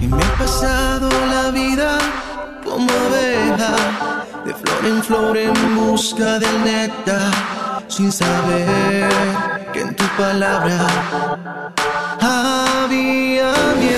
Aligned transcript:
Y 0.00 0.06
me 0.06 0.22
he 0.22 0.26
pasado 0.38 1.08
la 1.26 1.50
vida 1.50 1.98
como 2.64 2.88
abeja, 2.90 4.24
de 4.44 4.54
flor 4.54 4.86
en 4.86 5.02
flor 5.02 5.36
en 5.36 5.76
busca 5.76 6.38
del 6.38 6.64
néctar, 6.64 7.32
sin 7.88 8.12
saber 8.12 9.08
que 9.72 9.80
en 9.80 9.96
tu 9.96 10.04
palabra 10.16 10.86
había 12.20 13.52
miedo. 13.80 13.97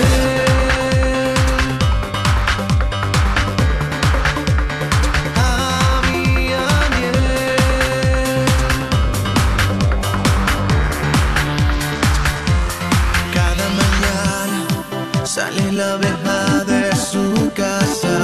la 15.81 15.97
verja 15.97 16.63
de 16.71 16.95
su 17.09 17.25
casa. 17.61 18.15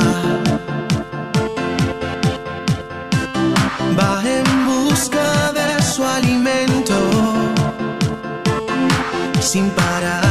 Va 3.97 4.13
en 4.37 4.47
busca 4.67 5.29
de 5.59 5.69
su 5.91 6.01
alimento 6.05 6.97
sin 9.41 9.69
parar. 9.71 10.26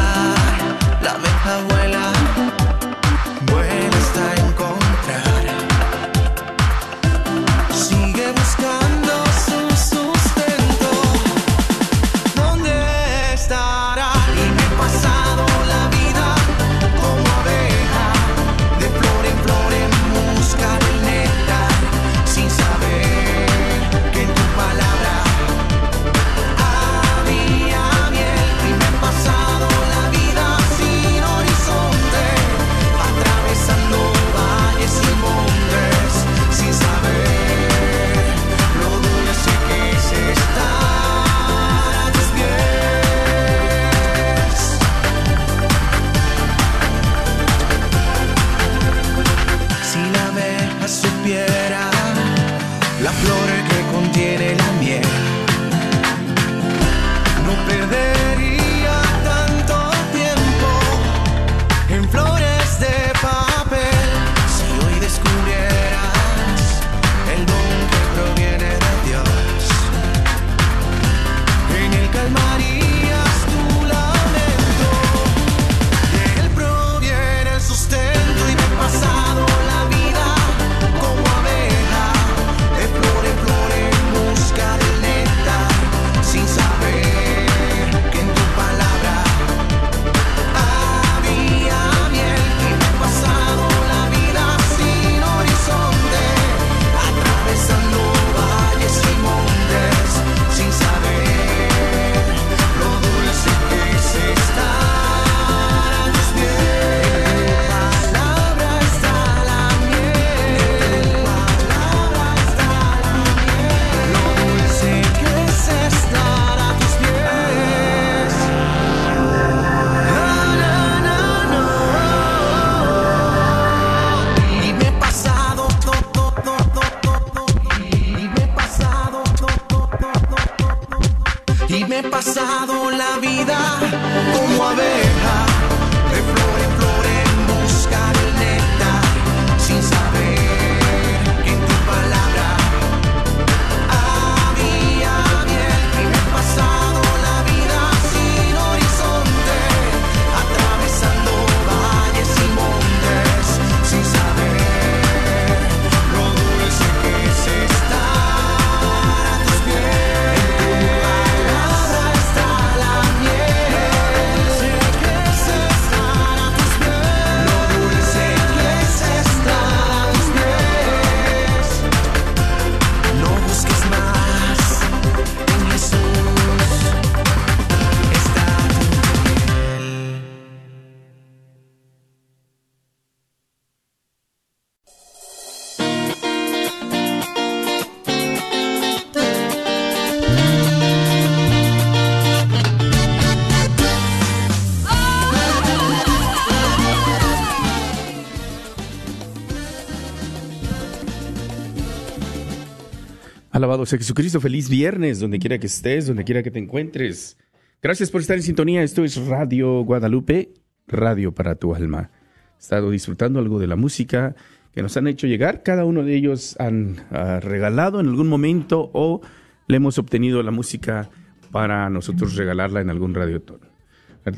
Alabado 203.76 203.90
sea 203.90 203.99
Jesucristo, 203.99 204.40
feliz 204.40 204.70
viernes, 204.70 205.20
donde 205.20 205.38
quiera 205.38 205.58
que 205.58 205.67
estés, 205.67 206.06
donde 206.06 206.25
quiera 206.25 206.43
que 206.43 206.50
te 206.50 206.58
encuentres. 206.58 207.37
Gracias 207.82 208.11
por 208.11 208.23
estar 208.23 208.34
en 208.34 208.43
sintonía. 208.43 208.82
Esto 208.82 209.05
es 209.05 209.19
Radio 209.26 209.84
Guadalupe, 209.84 210.55
radio 210.88 211.34
para 211.34 211.56
tu 211.56 211.75
alma. 211.75 212.11
He 212.56 212.58
estado 212.58 212.90
disfrutando 212.90 213.38
algo 213.38 213.58
de 213.58 213.67
la 213.67 213.76
música 213.76 214.34
que 214.73 214.81
nos 214.81 214.96
han 214.96 215.08
hecho 215.08 215.26
llegar. 215.26 215.62
Cada 215.62 215.84
uno 215.84 216.05
de 216.05 216.14
ellos 216.14 216.56
han 216.58 217.05
ah, 217.11 217.38
regalado 217.43 218.00
en 218.00 218.06
algún 218.06 218.28
momento 218.28 218.90
o 218.94 219.20
le 219.69 219.76
hemos 219.76 219.99
obtenido 219.99 220.43
la 220.43 220.52
música 220.52 221.11
para 221.50 221.90
nosotros 221.90 222.34
regalarla 222.34 222.81
en 222.81 222.88
algún 222.88 223.14
radiotón. 223.14 223.61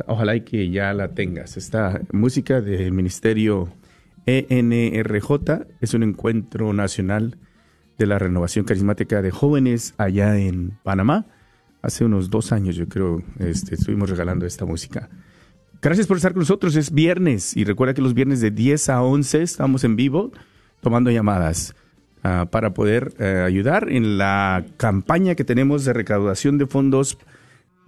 Ojalá 0.09 0.35
y 0.35 0.41
que 0.41 0.69
ya 0.69 0.93
la 0.95 1.15
tengas. 1.15 1.57
Esta 1.57 2.01
música 2.11 2.61
del 2.61 2.91
Ministerio 2.91 3.69
ENRJ 4.27 5.69
es 5.81 5.95
un 5.95 6.03
encuentro 6.03 6.73
nacional 6.73 7.39
de 7.99 8.07
la 8.07 8.19
renovación 8.19 8.65
carismática 8.65 9.21
de 9.21 9.31
jóvenes 9.31 9.95
allá 9.99 10.39
en 10.39 10.79
Panamá. 10.83 11.27
Hace 11.83 12.05
unos 12.05 12.31
dos 12.31 12.53
años, 12.53 12.77
yo 12.77 12.89
creo, 12.89 13.23
este, 13.39 13.75
estuvimos 13.75 14.09
regalando 14.09 14.47
esta 14.47 14.65
música. 14.65 15.09
Gracias 15.83 16.07
por 16.07 16.17
estar 16.17 16.33
con 16.33 16.41
nosotros. 16.41 16.75
Es 16.77 16.93
viernes 16.93 17.57
y 17.57 17.65
recuerda 17.65 17.95
que 17.95 18.03
los 18.03 18.15
viernes 18.15 18.41
de 18.41 18.51
10 18.51 18.89
a 18.89 19.03
11 19.03 19.43
estamos 19.43 19.85
en 19.85 19.97
vivo 19.97 20.33
tomando 20.81 21.11
llamadas 21.11 21.75
ah, 22.23 22.47
para 22.51 22.75
poder 22.75 23.13
eh, 23.19 23.43
ayudar 23.45 23.91
en 23.91 24.19
la 24.19 24.65
campaña 24.77 25.35
que 25.35 25.45
tenemos 25.45 25.85
de 25.85 25.93
recaudación 25.93 26.59
de 26.59 26.67
fondos 26.67 27.19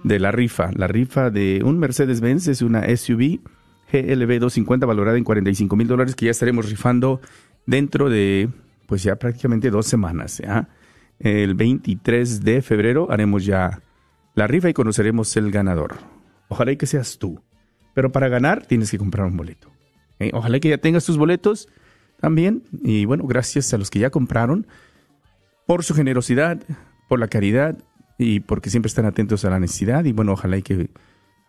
de 0.02 0.18
la 0.18 0.32
rifa. 0.32 0.70
La 0.74 0.86
rifa 0.86 1.30
de 1.30 1.62
un 1.64 1.78
Mercedes-Benz 1.78 2.48
es 2.48 2.62
una 2.62 2.84
SUV 2.96 3.40
GLB 3.92 4.38
250 4.38 4.86
valorada 4.86 5.18
en 5.18 5.24
45 5.24 5.74
mil 5.76 5.88
dólares 5.88 6.14
que 6.14 6.26
ya 6.26 6.30
estaremos 6.30 6.70
rifando 6.70 7.20
dentro 7.66 8.08
de 8.08 8.48
pues 8.90 9.04
ya 9.04 9.14
prácticamente 9.14 9.70
dos 9.70 9.86
semanas. 9.86 10.42
El 11.20 11.54
23 11.54 12.42
de 12.42 12.60
febrero 12.60 13.06
haremos 13.08 13.44
ya 13.44 13.80
la 14.34 14.48
rifa 14.48 14.68
y 14.68 14.72
conoceremos 14.72 15.36
el 15.36 15.52
ganador. 15.52 15.94
Ojalá 16.48 16.72
y 16.72 16.76
que 16.76 16.86
seas 16.86 17.16
tú. 17.16 17.40
Pero 17.94 18.10
para 18.10 18.26
ganar 18.26 18.66
tienes 18.66 18.90
que 18.90 18.98
comprar 18.98 19.28
un 19.28 19.36
boleto. 19.36 19.70
¿eh? 20.18 20.32
Ojalá 20.34 20.58
que 20.58 20.70
ya 20.70 20.78
tengas 20.78 21.04
tus 21.04 21.18
boletos 21.18 21.68
también. 22.20 22.64
Y 22.82 23.04
bueno, 23.04 23.28
gracias 23.28 23.72
a 23.72 23.78
los 23.78 23.90
que 23.90 24.00
ya 24.00 24.10
compraron 24.10 24.66
por 25.68 25.84
su 25.84 25.94
generosidad, 25.94 26.60
por 27.08 27.20
la 27.20 27.28
caridad 27.28 27.78
y 28.18 28.40
porque 28.40 28.70
siempre 28.70 28.88
están 28.88 29.06
atentos 29.06 29.44
a 29.44 29.50
la 29.50 29.60
necesidad. 29.60 30.04
Y 30.04 30.10
bueno, 30.10 30.32
ojalá 30.32 30.56
y 30.56 30.62
que 30.62 30.90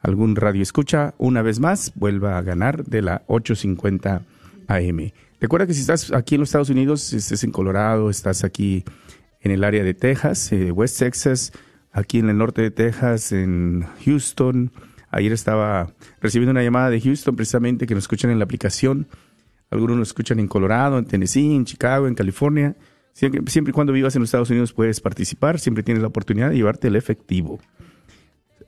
algún 0.03 0.35
radio 0.35 0.61
escucha 0.61 1.15
una 1.17 1.41
vez 1.41 1.59
más 1.59 1.91
vuelva 1.95 2.37
a 2.37 2.43
ganar 2.43 2.85
de 2.85 3.01
la 3.01 3.23
850 3.25 4.21
AM. 4.67 5.11
Recuerda 5.41 5.65
que 5.65 5.73
si 5.73 5.81
estás 5.81 6.13
aquí 6.13 6.35
en 6.35 6.41
los 6.41 6.49
Estados 6.49 6.69
Unidos, 6.69 7.11
estés 7.13 7.43
en 7.43 7.51
Colorado, 7.51 8.11
estás 8.11 8.43
aquí 8.43 8.85
en 9.39 9.49
el 9.49 9.63
área 9.63 9.83
de 9.83 9.95
Texas, 9.95 10.51
eh, 10.53 10.71
West 10.71 10.99
Texas, 10.99 11.51
aquí 11.91 12.19
en 12.19 12.29
el 12.29 12.37
norte 12.37 12.61
de 12.61 12.69
Texas, 12.69 13.31
en 13.31 13.87
Houston. 14.05 14.71
Ayer 15.09 15.31
estaba 15.31 15.91
recibiendo 16.21 16.51
una 16.51 16.61
llamada 16.61 16.91
de 16.91 17.01
Houston 17.01 17.35
precisamente 17.35 17.87
que 17.87 17.95
nos 17.95 18.03
escuchan 18.03 18.29
en 18.29 18.37
la 18.37 18.45
aplicación. 18.45 19.07
Algunos 19.71 19.97
nos 19.97 20.09
escuchan 20.09 20.39
en 20.39 20.47
Colorado, 20.47 20.99
en 20.99 21.05
Tennessee, 21.05 21.55
en 21.55 21.65
Chicago, 21.65 22.07
en 22.07 22.13
California. 22.13 22.75
Siempre 23.13 23.41
y 23.69 23.71
cuando 23.71 23.93
vivas 23.93 24.15
en 24.15 24.21
los 24.21 24.27
Estados 24.27 24.51
Unidos 24.51 24.73
puedes 24.73 25.01
participar, 25.01 25.59
siempre 25.59 25.83
tienes 25.83 26.03
la 26.03 26.09
oportunidad 26.09 26.51
de 26.51 26.55
llevarte 26.55 26.87
el 26.87 26.95
efectivo. 26.95 27.59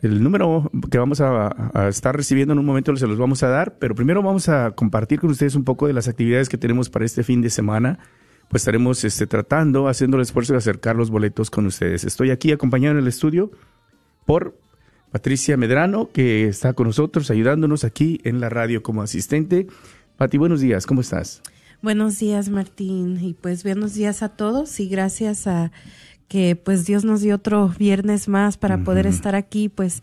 El 0.04 0.22
número 0.22 0.70
que 0.92 0.98
vamos 0.98 1.22
a, 1.22 1.72
estar 1.88 2.14
recibiendo 2.14 2.52
en 2.52 2.60
un 2.60 2.66
momento 2.66 2.94
se 2.98 3.08
los 3.08 3.18
vamos 3.18 3.42
a 3.42 3.48
dar, 3.48 3.78
pero 3.80 3.96
primero 3.96 4.22
vamos 4.22 4.50
a 4.50 4.72
compartir 4.72 5.22
con 5.22 5.30
ustedes 5.30 5.56
un 5.56 5.64
poco 5.64 5.88
de 5.88 5.94
las 5.94 6.10
actividades 6.10 6.50
que 6.50 6.58
tenemos 6.58 6.90
para 6.90 7.06
este 7.06 7.24
fin 7.24 7.42
de 7.42 7.50
semana. 7.50 8.00
Pues 8.50 8.64
estaremos 8.64 9.02
este, 9.06 9.28
tratando, 9.28 9.88
haciendo 9.88 10.18
el 10.18 10.24
esfuerzo 10.24 10.52
de 10.52 10.58
acercar 10.58 10.98
los 10.98 11.10
boletos 11.10 11.50
con 11.50 11.66
ustedes. 11.68 12.04
Estoy 12.04 12.32
aquí 12.32 12.52
acompañado 12.52 12.98
en 12.98 13.02
el 13.02 13.08
estudio 13.08 13.52
por 14.26 14.60
Patricia 15.14 15.56
Medrano, 15.56 16.10
que 16.12 16.50
está 16.50 16.74
con 16.74 16.88
nosotros 16.88 17.32
ayudándonos 17.32 17.86
aquí 17.86 18.20
en 18.26 18.42
la 18.42 18.50
radio 18.50 18.84
como 18.84 19.04
asistente. 19.04 19.68
Pati, 20.18 20.38
buenos 20.38 20.60
días, 20.60 20.86
¿cómo 20.86 21.00
estás? 21.00 21.42
Buenos 21.82 22.20
días, 22.20 22.50
Martín, 22.50 23.20
y 23.22 23.36
pues 23.36 23.64
buenos 23.64 23.94
días 23.94 24.22
a 24.22 24.30
todos 24.30 24.82
y 24.82 24.90
gracias 24.90 25.48
a 25.48 25.72
que 26.28 26.56
pues 26.56 26.86
Dios 26.86 27.06
nos 27.06 27.22
dio 27.22 27.36
otro 27.36 27.70
viernes 27.78 28.28
más 28.28 28.58
para 28.58 28.84
poder 28.84 29.06
estar 29.06 29.36
aquí, 29.36 29.70
pues 29.70 30.02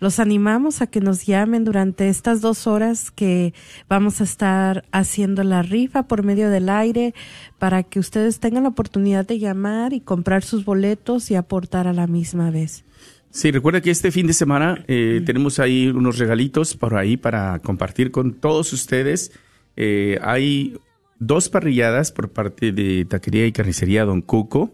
los 0.00 0.18
animamos 0.18 0.82
a 0.82 0.86
que 0.86 1.00
nos 1.00 1.26
llamen 1.26 1.64
durante 1.64 2.08
estas 2.08 2.40
dos 2.40 2.66
horas 2.66 3.10
que 3.10 3.54
vamos 3.88 4.20
a 4.20 4.24
estar 4.24 4.84
haciendo 4.92 5.44
la 5.44 5.62
rifa 5.62 6.08
por 6.08 6.24
medio 6.24 6.50
del 6.50 6.68
aire 6.68 7.14
para 7.58 7.82
que 7.82 8.00
ustedes 8.00 8.40
tengan 8.40 8.64
la 8.64 8.70
oportunidad 8.70 9.26
de 9.26 9.38
llamar 9.38 9.92
y 9.92 10.00
comprar 10.00 10.42
sus 10.42 10.64
boletos 10.64 11.30
y 11.30 11.36
aportar 11.36 11.86
a 11.86 11.92
la 11.92 12.06
misma 12.06 12.50
vez. 12.50 12.84
Sí, 13.30 13.50
recuerda 13.50 13.80
que 13.80 13.90
este 13.90 14.10
fin 14.10 14.26
de 14.26 14.34
semana 14.34 14.84
eh, 14.88 15.22
tenemos 15.24 15.58
ahí 15.58 15.88
unos 15.88 16.18
regalitos 16.18 16.76
por 16.76 16.96
ahí 16.96 17.16
para 17.16 17.60
compartir 17.60 18.10
con 18.10 18.34
todos 18.34 18.72
ustedes. 18.72 19.32
Eh, 19.76 20.18
hay 20.20 20.76
dos 21.18 21.48
parrilladas 21.48 22.12
por 22.12 22.28
parte 22.28 22.72
de 22.72 23.04
Taquería 23.04 23.46
y 23.46 23.52
Carnicería 23.52 24.04
Don 24.04 24.20
Cuco 24.20 24.72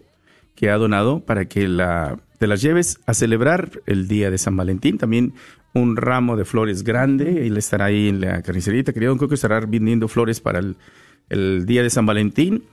que 0.58 0.70
ha 0.70 0.76
donado 0.76 1.20
para 1.20 1.44
que 1.44 1.68
la, 1.68 2.18
te 2.38 2.48
las 2.48 2.60
lleves 2.60 2.98
a 3.06 3.14
celebrar 3.14 3.80
el 3.86 4.08
día 4.08 4.28
de 4.28 4.38
San 4.38 4.56
Valentín. 4.56 4.98
También 4.98 5.34
un 5.72 5.96
ramo 5.96 6.36
de 6.36 6.44
flores 6.44 6.82
grande. 6.82 7.46
Él 7.46 7.56
estará 7.56 7.84
ahí 7.84 8.08
en 8.08 8.20
la 8.20 8.42
carnicería. 8.42 8.82
Querido 8.82 9.10
Don 9.10 9.18
Coco 9.18 9.34
estará 9.34 9.60
vendiendo 9.60 10.08
flores 10.08 10.40
para 10.40 10.58
el, 10.58 11.64
día 11.64 11.84
de 11.84 11.90
San 11.90 12.06
Valentín. 12.06 12.64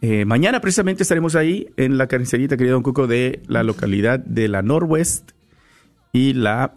Eh, 0.00 0.24
mañana 0.24 0.62
precisamente 0.62 1.02
estaremos 1.02 1.34
ahí 1.34 1.68
en 1.76 1.98
la 1.98 2.06
carnicería, 2.06 2.48
querido 2.48 2.76
Don 2.76 2.82
Coco, 2.82 3.06
de 3.06 3.42
la 3.46 3.62
localidad 3.62 4.20
de 4.20 4.48
la 4.48 4.62
Norwest 4.62 5.32
y 6.14 6.32
la 6.32 6.72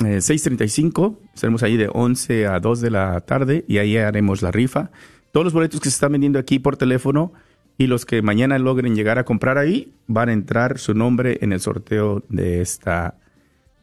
635. 0.00 1.20
Eh, 1.22 1.26
estaremos 1.34 1.62
ahí 1.62 1.76
de 1.76 1.88
11 1.88 2.48
a 2.48 2.58
2 2.58 2.80
de 2.80 2.90
la 2.90 3.20
tarde 3.20 3.64
y 3.68 3.78
ahí 3.78 3.96
haremos 3.96 4.42
la 4.42 4.50
rifa. 4.50 4.90
Todos 5.30 5.44
los 5.44 5.52
boletos 5.52 5.78
que 5.78 5.88
se 5.88 5.94
están 5.94 6.10
vendiendo 6.10 6.40
aquí 6.40 6.58
por 6.58 6.76
teléfono 6.76 7.32
y 7.80 7.86
los 7.86 8.04
que 8.04 8.20
mañana 8.20 8.58
logren 8.58 8.94
llegar 8.94 9.18
a 9.18 9.24
comprar 9.24 9.56
ahí 9.56 9.94
van 10.06 10.28
a 10.28 10.34
entrar 10.34 10.78
su 10.78 10.92
nombre 10.92 11.38
en 11.40 11.54
el 11.54 11.60
sorteo 11.60 12.22
de 12.28 12.60
esta 12.60 13.14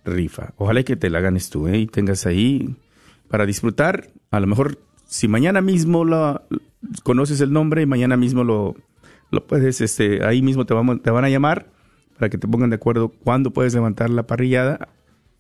rifa. 0.06 0.54
Ojalá 0.58 0.84
que 0.84 0.96
te 0.96 1.10
la 1.10 1.20
ganes 1.20 1.50
tú 1.50 1.68
¿eh? 1.68 1.80
y 1.80 1.88
tengas 1.88 2.28
ahí 2.28 2.76
para 3.28 3.48
disfrutar. 3.48 4.10
A 4.30 4.40
lo 4.40 4.46
mejor 4.46 4.78
si 5.08 5.28
mañana 5.28 5.62
mismo 5.62 6.06
lo, 6.06 6.44
conoces 7.02 7.42
el 7.42 7.52
nombre 7.52 7.82
y 7.82 7.86
mañana 7.88 8.18
mismo 8.18 8.44
lo, 8.44 8.76
lo 9.32 9.48
puedes, 9.48 9.82
este, 9.82 10.24
ahí 10.24 10.44
mismo 10.44 10.68
te, 10.68 10.76
vamos, 10.76 11.02
te 11.02 11.10
van 11.10 11.26
a 11.26 11.30
llamar 11.30 11.66
para 12.20 12.30
que 12.30 12.38
te 12.38 12.48
pongan 12.48 12.70
de 12.70 12.76
acuerdo 12.76 13.10
cuándo 13.10 13.50
puedes 13.50 13.74
levantar 13.74 14.12
la 14.12 14.28
parrillada 14.28 14.90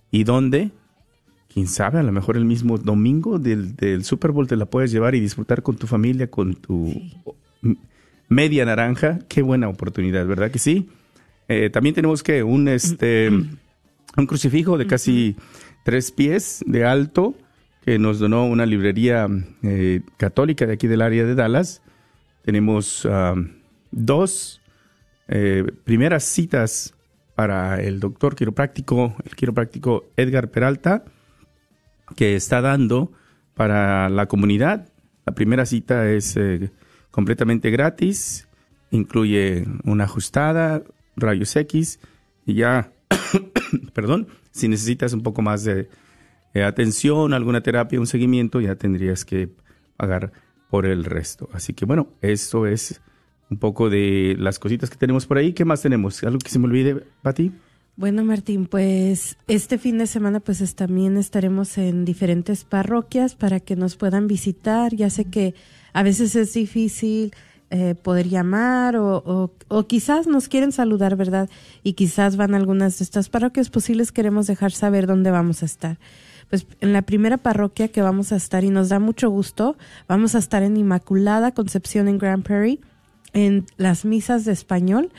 y 0.09 0.23
dónde. 0.23 0.71
Quién 1.53 1.67
sabe, 1.67 1.99
a 1.99 2.03
lo 2.03 2.11
mejor 2.11 2.37
el 2.37 2.45
mismo 2.45 2.79
domingo 2.79 3.37
del, 3.37 3.75
del 3.75 4.03
Super 4.03 4.31
Bowl 4.31 4.47
te 4.47 4.55
la 4.55 4.65
puedes 4.65 4.91
llevar 4.91 5.13
y 5.13 5.19
disfrutar 5.19 5.61
con 5.61 5.75
tu 5.75 5.85
familia, 5.85 6.31
con 6.31 6.55
tu 6.55 6.91
media 8.29 8.65
naranja. 8.65 9.19
Qué 9.27 9.41
buena 9.41 9.69
oportunidad, 9.69 10.25
¿verdad 10.25 10.51
que 10.51 10.60
sí? 10.60 10.89
Eh, 11.48 11.69
también 11.69 11.96
tenemos 11.96 12.24
que 12.24 12.43
un, 12.43 12.67
este, 12.67 13.29
un 13.29 14.27
crucifijo 14.27 14.77
de 14.77 14.88
casi 14.88 15.36
tres 15.84 16.12
pies 16.12 16.63
de 16.65 16.86
alto 16.86 17.36
que 17.86 18.00
nos 18.00 18.19
donó 18.19 18.46
una 18.46 18.65
librería 18.65 19.27
eh, 19.63 20.01
católica 20.17 20.65
de 20.65 20.74
aquí 20.74 20.88
del 20.88 21.01
área 21.01 21.24
de 21.24 21.36
Dallas. 21.36 21.81
Tenemos 22.43 23.07
dos 23.91 24.62
eh, 25.27 25.65
primeras 25.84 26.24
citas 26.24 26.93
para 27.36 27.81
el 27.81 28.00
doctor 28.00 28.36
quiropráctico, 28.36 29.15
el 29.24 29.36
quiropráctico 29.36 30.05
Edgar 30.17 30.50
Peralta, 30.50 31.05
que 32.15 32.36
está 32.36 32.62
dando 32.62 33.12
para 33.53 34.10
la 34.10 34.27
comunidad. 34.27 34.89
La 35.25 35.34
primera 35.34 35.65
cita 35.65 36.10
es 36.10 36.38
completamente 37.17 37.71
gratis, 37.71 38.47
incluye 38.91 39.65
una 39.83 40.03
ajustada, 40.03 40.83
rayos 41.15 41.55
X 41.55 42.00
y 42.45 42.53
ya, 42.53 42.91
perdón, 43.95 44.27
si 44.51 44.67
necesitas 44.67 45.13
un 45.13 45.24
poco 45.24 45.41
más 45.41 45.63
de 45.63 45.89
atención, 46.63 47.33
alguna 47.33 47.62
terapia, 47.62 48.00
un 48.00 48.05
seguimiento, 48.05 48.62
ya 48.62 48.75
tendrías 48.75 49.25
que 49.25 49.50
pagar 49.97 50.31
por 50.69 50.86
el 50.86 51.05
resto. 51.05 51.50
Así 51.53 51.74
que 51.74 51.86
bueno, 51.86 52.09
eso 52.21 52.67
es 52.67 53.01
un 53.50 53.57
poco 53.57 53.89
de 53.89 54.36
las 54.38 54.59
cositas 54.59 54.91
que 54.91 54.97
tenemos 54.97 55.25
por 55.25 55.39
ahí. 55.39 55.53
¿Qué 55.53 55.65
más 55.65 55.81
tenemos? 55.81 56.24
¿Algo 56.24 56.38
que 56.38 56.51
se 56.51 56.59
me 56.59 56.65
olvide, 56.65 57.03
Pati? 57.24 57.51
Bueno, 57.95 58.24
Martín, 58.24 58.67
pues 58.67 59.38
este 59.47 59.79
fin 59.79 59.97
de 59.97 60.05
semana 60.05 60.39
pues 60.39 60.75
también 60.75 61.17
estaremos 61.17 61.79
en 61.79 62.05
diferentes 62.05 62.63
parroquias 62.63 63.33
para 63.33 63.59
que 63.59 63.75
nos 63.75 63.95
puedan 63.95 64.27
visitar. 64.27 64.93
Ya 64.93 65.09
sé 65.09 65.25
que 65.25 65.55
a 65.94 66.03
veces 66.03 66.36
es 66.36 66.53
difícil 66.53 67.34
eh, 67.70 67.96
poder 67.96 68.29
llamar 68.29 68.96
o, 68.96 69.51
o, 69.67 69.88
quizás 69.88 70.25
nos 70.25 70.48
quieren 70.48 70.72
saludar, 70.72 71.17
¿verdad? 71.17 71.50
Y 71.84 71.94
quizás 71.94 72.38
van 72.38 72.56
algunas 72.56 73.00
de 73.00 73.03
estas 73.03 73.27
parroquias, 73.27 73.70
posibles 73.70 74.13
queremos 74.13 74.48
dejar 74.48 74.72
saber 74.72 75.06
dónde 75.06 75.32
vamos 75.32 75.63
a 75.63 75.65
estar. 75.65 76.00
Pues 76.50 76.65
en 76.79 76.94
la 76.94 77.01
primera 77.01 77.38
parroquia 77.38 77.89
que 77.89 78.01
vamos 78.01 78.32
a 78.32 78.38
estar 78.38 78.63
y 78.63 78.70
nos 78.70 78.88
da 78.88 79.00
mucho 79.00 79.29
gusto, 79.29 79.75
vamos 80.08 80.34
a 80.34 80.38
estar 80.38 80.63
en 80.63 80.77
Inmaculada 80.77 81.51
Concepción 81.51 82.08
en 82.08 82.17
Grand 82.17 82.44
Prairie 82.44 82.79
en 83.34 83.65
las 83.75 84.06
misas 84.06 84.46
de 84.46 84.53
español 84.53 85.12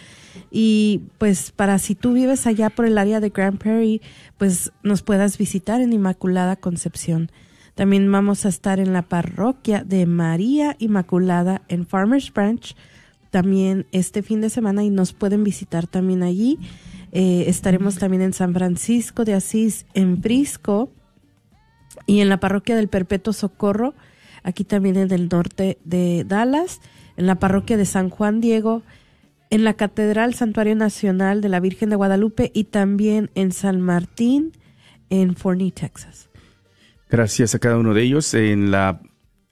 y 0.50 1.02
pues 1.18 1.52
para 1.52 1.78
si 1.78 1.94
tú 1.94 2.14
vives 2.14 2.46
allá 2.46 2.70
por 2.70 2.86
el 2.86 2.96
área 2.96 3.20
de 3.20 3.28
Grand 3.28 3.58
Prairie, 3.58 4.00
pues 4.38 4.72
nos 4.82 5.02
puedas 5.02 5.36
visitar 5.36 5.80
en 5.82 5.92
Inmaculada 5.92 6.56
Concepción. 6.56 7.30
También 7.78 8.10
vamos 8.10 8.44
a 8.44 8.48
estar 8.48 8.80
en 8.80 8.92
la 8.92 9.02
parroquia 9.02 9.84
de 9.84 10.04
María 10.04 10.74
Inmaculada 10.80 11.62
en 11.68 11.86
Farmers 11.86 12.32
Branch 12.32 12.74
también 13.30 13.86
este 13.92 14.24
fin 14.24 14.40
de 14.40 14.50
semana 14.50 14.82
y 14.82 14.90
nos 14.90 15.12
pueden 15.12 15.44
visitar 15.44 15.86
también 15.86 16.24
allí. 16.24 16.58
Eh, 17.12 17.44
estaremos 17.46 17.96
también 17.96 18.22
en 18.22 18.32
San 18.32 18.52
Francisco 18.52 19.24
de 19.24 19.34
Asís, 19.34 19.86
en 19.94 20.20
Frisco 20.20 20.90
y 22.04 22.18
en 22.18 22.28
la 22.28 22.40
parroquia 22.40 22.74
del 22.74 22.88
Perpetuo 22.88 23.32
Socorro, 23.32 23.94
aquí 24.42 24.64
también 24.64 24.96
en 24.96 25.12
el 25.12 25.28
norte 25.28 25.78
de 25.84 26.24
Dallas, 26.26 26.80
en 27.16 27.28
la 27.28 27.36
parroquia 27.36 27.76
de 27.76 27.86
San 27.86 28.10
Juan 28.10 28.40
Diego, 28.40 28.82
en 29.50 29.62
la 29.62 29.74
Catedral 29.74 30.34
Santuario 30.34 30.74
Nacional 30.74 31.40
de 31.40 31.48
la 31.48 31.60
Virgen 31.60 31.90
de 31.90 31.96
Guadalupe 31.96 32.50
y 32.52 32.64
también 32.64 33.30
en 33.36 33.52
San 33.52 33.80
Martín, 33.80 34.50
en 35.10 35.36
Forney, 35.36 35.70
Texas. 35.70 36.27
Gracias 37.10 37.54
a 37.54 37.58
cada 37.58 37.78
uno 37.78 37.94
de 37.94 38.02
ellos. 38.02 38.34
En 38.34 38.70
la, 38.70 39.00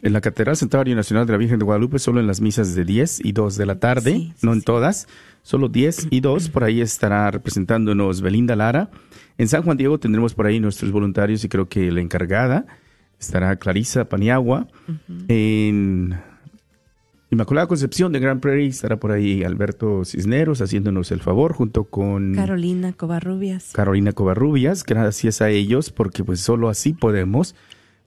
en 0.02 0.12
la 0.12 0.20
Catedral 0.20 0.56
Santuario 0.56 0.94
Nacional 0.94 1.26
de 1.26 1.32
la 1.32 1.38
Virgen 1.38 1.58
de 1.58 1.64
Guadalupe, 1.64 1.98
solo 1.98 2.20
en 2.20 2.26
las 2.26 2.40
misas 2.40 2.74
de 2.74 2.84
10 2.84 3.24
y 3.24 3.32
2 3.32 3.56
de 3.56 3.66
la 3.66 3.78
tarde, 3.78 4.32
no 4.42 4.52
en 4.52 4.62
todas, 4.62 5.08
solo 5.42 5.68
10 5.68 6.08
y 6.10 6.20
2. 6.20 6.50
Por 6.50 6.64
ahí 6.64 6.80
estará 6.80 7.30
representándonos 7.30 8.20
Belinda 8.20 8.56
Lara. 8.56 8.90
En 9.38 9.48
San 9.48 9.62
Juan 9.62 9.76
Diego 9.76 9.98
tendremos 9.98 10.34
por 10.34 10.46
ahí 10.46 10.60
nuestros 10.60 10.92
voluntarios 10.92 11.44
y 11.44 11.48
creo 11.48 11.68
que 11.68 11.90
la 11.90 12.00
encargada 12.00 12.66
estará 13.18 13.56
Clarisa 13.56 14.08
Paniagua. 14.08 14.68
En 15.28 16.20
Inmaculada 17.28 17.66
Concepción 17.66 18.12
de 18.12 18.20
Grand 18.20 18.40
Prairie 18.40 18.68
estará 18.68 19.00
por 19.00 19.10
ahí 19.10 19.42
Alberto 19.42 20.04
Cisneros 20.04 20.60
haciéndonos 20.60 21.10
el 21.10 21.20
favor 21.20 21.54
junto 21.54 21.84
con 21.84 22.34
Carolina 22.34 22.92
Covarrubias. 22.92 23.72
Carolina 23.72 24.12
Covarrubias, 24.12 24.84
gracias 24.84 25.42
a 25.42 25.50
ellos 25.50 25.90
porque 25.90 26.22
pues 26.22 26.40
solo 26.40 26.68
así 26.68 26.92
podemos. 26.92 27.56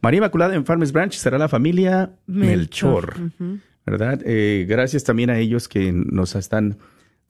María 0.02 0.20
Inmaculada 0.20 0.56
en 0.56 0.66
Farmers 0.66 0.94
Branch 0.94 1.14
será 1.14 1.38
la 1.38 1.50
familia 1.50 2.14
Melchor, 2.28 3.16
¿verdad? 3.86 4.22
Eh, 4.24 4.66
gracias 4.70 5.04
también 5.04 5.30
a 5.30 5.38
ellos 5.38 5.68
que 5.68 5.92
nos 5.92 6.36
están 6.36 6.78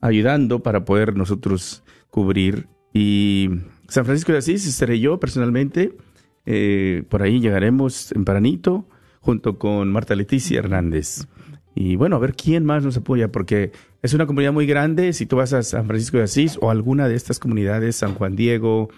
ayudando 0.00 0.62
para 0.62 0.84
poder 0.84 1.16
nosotros 1.16 1.82
cubrir. 2.10 2.68
Y 2.92 3.50
San 3.88 4.04
Francisco 4.04 4.30
de 4.30 4.38
Asís 4.38 4.64
estaré 4.64 5.00
yo 5.00 5.18
personalmente. 5.18 5.96
Eh, 6.46 7.02
por 7.08 7.22
ahí 7.22 7.40
llegaremos 7.40 8.08
tempranito 8.08 8.86
junto 9.20 9.58
con 9.58 9.90
Marta 9.90 10.14
Leticia 10.14 10.60
Hernández. 10.60 11.26
Y 11.74 11.96
bueno, 11.96 12.16
a 12.16 12.18
ver 12.18 12.34
quién 12.34 12.64
más 12.64 12.84
nos 12.84 12.96
apoya, 12.96 13.30
porque 13.30 13.72
es 14.02 14.14
una 14.14 14.26
comunidad 14.26 14.52
muy 14.52 14.66
grande. 14.66 15.12
Si 15.12 15.26
tú 15.26 15.36
vas 15.36 15.52
a 15.52 15.62
San 15.62 15.86
Francisco 15.86 16.16
de 16.16 16.24
Asís 16.24 16.58
o 16.60 16.70
alguna 16.70 17.08
de 17.08 17.14
estas 17.14 17.38
comunidades, 17.38 17.96
San 17.96 18.14
Juan 18.14 18.36
Diego, 18.36 18.88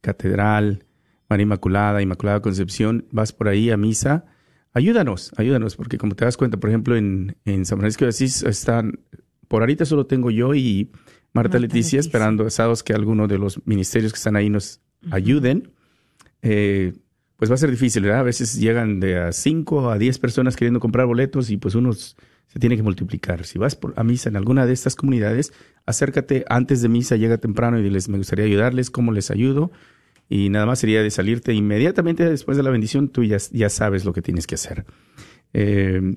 Catedral, 0.00 0.84
María 1.28 1.44
Inmaculada, 1.44 2.00
Inmaculada 2.00 2.40
Concepción, 2.40 3.06
vas 3.10 3.32
por 3.32 3.48
ahí 3.48 3.70
a 3.70 3.76
misa, 3.76 4.24
ayúdanos, 4.72 5.32
ayúdanos, 5.36 5.76
porque 5.76 5.98
como 5.98 6.14
te 6.14 6.24
das 6.24 6.36
cuenta, 6.36 6.56
por 6.56 6.70
ejemplo, 6.70 6.96
en, 6.96 7.36
en 7.44 7.66
San 7.66 7.78
Francisco 7.78 8.04
de 8.04 8.10
Asís 8.10 8.42
están, 8.42 9.00
por 9.46 9.62
ahorita 9.62 9.84
solo 9.84 10.06
tengo 10.06 10.30
yo 10.30 10.54
y 10.54 10.90
Marta, 11.32 11.58
Leticia, 11.58 12.00
esperando 12.00 12.46
asados 12.46 12.82
que 12.82 12.94
alguno 12.94 13.28
de 13.28 13.38
los 13.38 13.64
ministerios 13.66 14.12
que 14.12 14.16
están 14.16 14.36
ahí 14.36 14.50
nos 14.50 14.80
ayuden. 15.10 15.70
Eh, 16.42 16.94
pues 17.38 17.50
va 17.50 17.54
a 17.54 17.58
ser 17.58 17.70
difícil, 17.70 18.02
¿verdad? 18.02 18.20
A 18.20 18.24
veces 18.24 18.58
llegan 18.58 18.98
de 18.98 19.16
a 19.16 19.32
5 19.32 19.92
a 19.92 19.98
10 19.98 20.18
personas 20.18 20.56
queriendo 20.56 20.80
comprar 20.80 21.06
boletos 21.06 21.50
y 21.50 21.56
pues 21.56 21.76
unos 21.76 22.16
se 22.48 22.58
tiene 22.58 22.76
que 22.76 22.82
multiplicar. 22.82 23.44
Si 23.46 23.58
vas 23.58 23.76
por, 23.76 23.94
a 23.96 24.02
misa 24.02 24.28
en 24.28 24.36
alguna 24.36 24.66
de 24.66 24.72
estas 24.72 24.96
comunidades, 24.96 25.52
acércate 25.86 26.44
antes 26.48 26.82
de 26.82 26.88
misa, 26.88 27.14
llega 27.14 27.38
temprano 27.38 27.78
y 27.78 27.82
diles, 27.84 28.08
me 28.08 28.18
gustaría 28.18 28.44
ayudarles, 28.44 28.90
¿cómo 28.90 29.12
les 29.12 29.30
ayudo? 29.30 29.70
Y 30.28 30.48
nada 30.48 30.66
más 30.66 30.80
sería 30.80 31.00
de 31.00 31.12
salirte 31.12 31.54
inmediatamente 31.54 32.28
después 32.28 32.56
de 32.56 32.64
la 32.64 32.70
bendición, 32.70 33.08
tú 33.08 33.22
ya, 33.22 33.36
ya 33.52 33.68
sabes 33.68 34.04
lo 34.04 34.12
que 34.12 34.20
tienes 34.20 34.48
que 34.48 34.56
hacer. 34.56 34.84
Eh, 35.52 36.16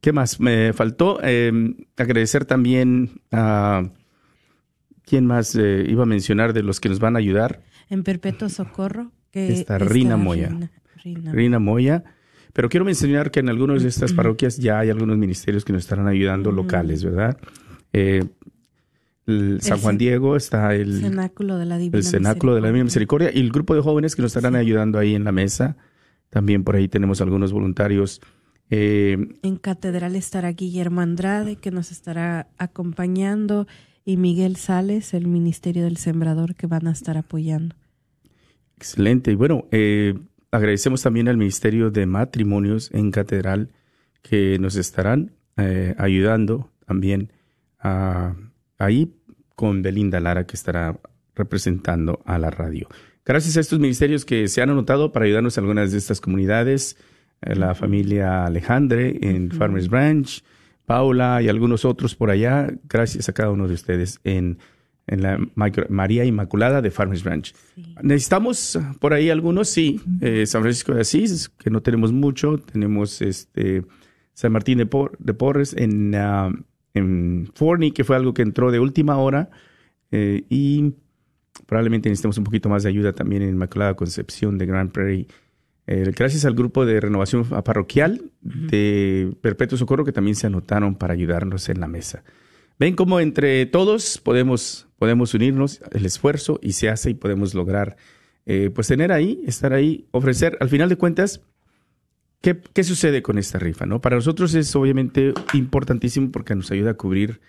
¿Qué 0.00 0.12
más? 0.12 0.38
Me 0.38 0.72
faltó 0.74 1.18
eh, 1.24 1.74
agradecer 1.96 2.44
también 2.44 3.20
a... 3.32 3.90
¿Quién 5.06 5.26
más 5.26 5.54
eh, 5.56 5.84
iba 5.86 6.04
a 6.04 6.06
mencionar 6.06 6.52
de 6.54 6.62
los 6.62 6.80
que 6.80 6.88
nos 6.88 6.98
van 6.98 7.16
a 7.16 7.18
ayudar? 7.18 7.62
En 7.90 8.04
Perpetuo 8.04 8.48
Socorro 8.48 9.12
está 9.34 9.78
Rina 9.78 10.16
Moya. 10.16 10.70
Rina, 11.04 11.58
Moya. 11.58 12.04
Pero 12.52 12.68
quiero 12.68 12.84
mencionar 12.84 13.30
que 13.30 13.40
en 13.40 13.48
algunas 13.48 13.82
de 13.82 13.88
estas 13.88 14.12
parroquias 14.14 14.56
ya 14.58 14.78
hay 14.78 14.90
algunos 14.90 15.18
ministerios 15.18 15.64
que 15.64 15.72
nos 15.72 15.82
estarán 15.82 16.06
ayudando 16.06 16.52
locales, 16.52 17.04
¿verdad? 17.04 17.36
Eh, 17.92 18.24
San 19.60 19.80
Juan 19.80 19.96
Diego 19.96 20.36
está 20.36 20.74
el 20.74 21.00
Cenáculo 21.00 21.56
de 21.56 21.64
la 21.64 21.78
Divina 21.78 21.96
el 21.96 22.04
Cenáculo 22.04 22.54
de 22.54 22.60
la 22.60 22.68
Divina 22.68 22.84
Misericordia 22.84 23.30
y 23.32 23.40
el 23.40 23.50
grupo 23.50 23.74
de 23.74 23.80
jóvenes 23.80 24.14
que 24.14 24.22
nos 24.22 24.36
estarán 24.36 24.54
ayudando 24.54 24.98
ahí 24.98 25.14
en 25.14 25.24
la 25.24 25.32
mesa. 25.32 25.76
También 26.28 26.62
por 26.62 26.76
ahí 26.76 26.88
tenemos 26.88 27.22
algunos 27.22 27.52
voluntarios. 27.52 28.20
Eh, 28.68 29.16
en 29.42 29.56
Catedral 29.56 30.14
estará 30.16 30.52
Guillermo 30.52 31.00
Andrade 31.00 31.56
que 31.56 31.70
nos 31.70 31.90
estará 31.90 32.48
acompañando 32.58 33.66
y 34.04 34.18
Miguel 34.18 34.56
Sales, 34.56 35.14
el 35.14 35.26
Ministerio 35.26 35.84
del 35.84 35.96
Sembrador 35.96 36.54
que 36.54 36.66
van 36.66 36.86
a 36.86 36.92
estar 36.92 37.16
apoyando. 37.16 37.76
Excelente. 38.76 39.32
Y 39.32 39.34
bueno, 39.34 39.66
eh, 39.70 40.14
agradecemos 40.50 41.02
también 41.02 41.28
al 41.28 41.36
Ministerio 41.36 41.90
de 41.90 42.06
Matrimonios 42.06 42.90
en 42.92 43.10
Catedral 43.10 43.70
que 44.22 44.58
nos 44.58 44.76
estarán 44.76 45.32
eh, 45.56 45.94
ayudando 45.98 46.70
también 46.86 47.32
ahí 48.78 49.14
con 49.54 49.82
Belinda 49.82 50.20
Lara 50.20 50.46
que 50.46 50.56
estará 50.56 50.98
representando 51.34 52.20
a 52.24 52.38
la 52.38 52.50
radio. 52.50 52.88
Gracias 53.24 53.56
a 53.56 53.60
estos 53.60 53.78
ministerios 53.78 54.24
que 54.24 54.48
se 54.48 54.60
han 54.60 54.70
anotado 54.70 55.10
para 55.12 55.24
ayudarnos 55.24 55.56
a 55.56 55.60
algunas 55.62 55.92
de 55.92 55.98
estas 55.98 56.20
comunidades, 56.20 56.98
eh, 57.40 57.54
la 57.54 57.74
familia 57.74 58.44
Alejandre 58.44 59.18
en 59.22 59.50
Farmers 59.50 59.88
Branch, 59.88 60.44
Paula 60.84 61.40
y 61.40 61.48
algunos 61.48 61.84
otros 61.84 62.14
por 62.14 62.30
allá. 62.30 62.68
Gracias 62.86 63.28
a 63.28 63.32
cada 63.32 63.50
uno 63.50 63.66
de 63.66 63.74
ustedes 63.74 64.20
en 64.24 64.58
en 65.06 65.22
la 65.22 65.38
María 65.88 66.24
Inmaculada 66.24 66.80
de 66.80 66.90
Farmers 66.90 67.22
Branch. 67.22 67.54
Necesitamos 68.02 68.78
por 69.00 69.12
ahí 69.12 69.30
algunos, 69.30 69.68
sí, 69.68 70.00
eh, 70.20 70.46
San 70.46 70.62
Francisco 70.62 70.94
de 70.94 71.02
Asís, 71.02 71.50
que 71.50 71.70
no 71.70 71.82
tenemos 71.82 72.12
mucho, 72.12 72.58
tenemos 72.58 73.20
este 73.20 73.84
San 74.32 74.52
Martín 74.52 74.78
de, 74.78 74.86
Porres 74.86 75.74
en, 75.76 76.14
uh, 76.14 76.52
en 76.94 77.50
Forney, 77.54 77.92
que 77.92 78.04
fue 78.04 78.16
algo 78.16 78.34
que 78.34 78.42
entró 78.42 78.70
de 78.70 78.80
última 78.80 79.16
hora, 79.18 79.50
eh, 80.10 80.44
y 80.48 80.94
probablemente 81.66 82.08
necesitamos 82.08 82.38
un 82.38 82.44
poquito 82.44 82.68
más 82.68 82.82
de 82.82 82.88
ayuda 82.88 83.12
también 83.12 83.42
en 83.42 83.50
Inmaculada 83.50 83.94
Concepción 83.94 84.58
de 84.58 84.66
Grand 84.66 84.90
Prairie. 84.90 85.26
Eh, 85.86 86.10
gracias 86.16 86.46
al 86.46 86.54
grupo 86.54 86.86
de 86.86 86.98
renovación 86.98 87.44
parroquial 87.44 88.30
de 88.40 89.36
Perpetuo 89.42 89.76
Socorro 89.76 90.04
que 90.04 90.12
también 90.12 90.34
se 90.34 90.46
anotaron 90.46 90.94
para 90.94 91.12
ayudarnos 91.12 91.68
en 91.68 91.80
la 91.80 91.88
mesa. 91.88 92.24
Ven 92.78 92.96
cómo 92.96 93.20
entre 93.20 93.66
todos 93.66 94.18
podemos, 94.18 94.88
podemos 94.98 95.34
unirnos, 95.34 95.80
el 95.92 96.06
esfuerzo 96.06 96.58
y 96.62 96.72
se 96.72 96.88
hace 96.88 97.10
y 97.10 97.14
podemos 97.14 97.54
lograr, 97.54 97.96
eh, 98.46 98.70
pues 98.74 98.88
tener 98.88 99.12
ahí, 99.12 99.40
estar 99.46 99.72
ahí, 99.72 100.06
ofrecer, 100.10 100.56
al 100.60 100.68
final 100.68 100.88
de 100.88 100.96
cuentas, 100.96 101.40
¿qué, 102.40 102.60
¿qué, 102.72 102.82
sucede 102.82 103.22
con 103.22 103.38
esta 103.38 103.58
rifa? 103.58 103.86
¿no? 103.86 104.00
Para 104.00 104.16
nosotros 104.16 104.54
es 104.54 104.74
obviamente 104.74 105.32
importantísimo 105.52 106.32
porque 106.32 106.54
nos 106.54 106.70
ayuda 106.70 106.92
a 106.92 106.94
cubrir 106.94 107.40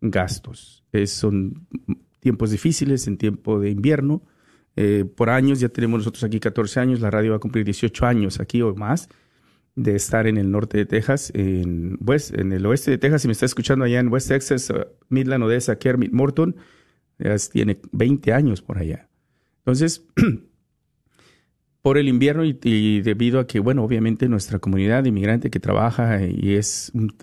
gastos. 0.00 0.84
son 1.06 1.66
tiempos 2.18 2.50
difíciles, 2.50 3.06
en 3.06 3.18
tiempo 3.18 3.60
de 3.60 3.70
invierno. 3.70 4.22
Eh, 4.74 5.04
por 5.04 5.30
años, 5.30 5.60
ya 5.60 5.68
tenemos 5.68 5.98
nosotros 5.98 6.24
aquí 6.24 6.40
14 6.40 6.80
años, 6.80 7.00
la 7.00 7.10
radio 7.10 7.32
va 7.32 7.36
a 7.36 7.40
cumplir 7.40 7.64
18 7.64 8.06
años 8.06 8.40
aquí 8.40 8.62
o 8.62 8.74
más 8.74 9.08
de 9.74 9.96
estar 9.96 10.26
en 10.26 10.36
el 10.36 10.50
norte 10.50 10.78
de 10.78 10.86
Texas, 10.86 11.30
en, 11.34 11.98
West, 12.00 12.34
en 12.36 12.52
el 12.52 12.66
oeste 12.66 12.90
de 12.90 12.98
Texas, 12.98 13.22
si 13.22 13.28
me 13.28 13.32
está 13.32 13.46
escuchando 13.46 13.84
allá 13.84 14.00
en 14.00 14.08
West 14.08 14.28
Texas, 14.28 14.70
uh, 14.70 14.84
Midland, 15.08 15.44
Odessa, 15.44 15.76
Kermit, 15.76 16.12
Morton, 16.12 16.56
ya 17.18 17.36
tiene 17.50 17.78
20 17.92 18.32
años 18.32 18.60
por 18.60 18.78
allá. 18.78 19.08
Entonces, 19.58 20.04
por 21.82 21.98
el 21.98 22.08
invierno 22.08 22.44
y, 22.44 23.00
debido 23.00 23.40
a 23.40 23.46
que, 23.46 23.60
bueno, 23.60 23.84
obviamente 23.84 24.28
nuestra 24.28 24.58
comunidad 24.58 25.02
de 25.02 25.08
inmigrante 25.08 25.50
que 25.50 25.60
trabaja 25.60 26.22
y 26.22 26.54
es 26.54 26.90
un 26.94 27.14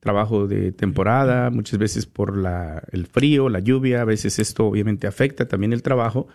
trabajo 0.00 0.46
de 0.46 0.72
temporada, 0.72 1.50
muchas 1.50 1.78
veces 1.78 2.06
por 2.06 2.36
la, 2.36 2.82
el 2.92 3.06
frío, 3.06 3.48
la 3.48 3.60
lluvia, 3.60 4.02
a 4.02 4.04
veces 4.04 4.38
esto 4.38 4.66
obviamente 4.66 5.06
afecta 5.06 5.48
también 5.48 5.72
el 5.72 5.82
trabajo, 5.82 6.28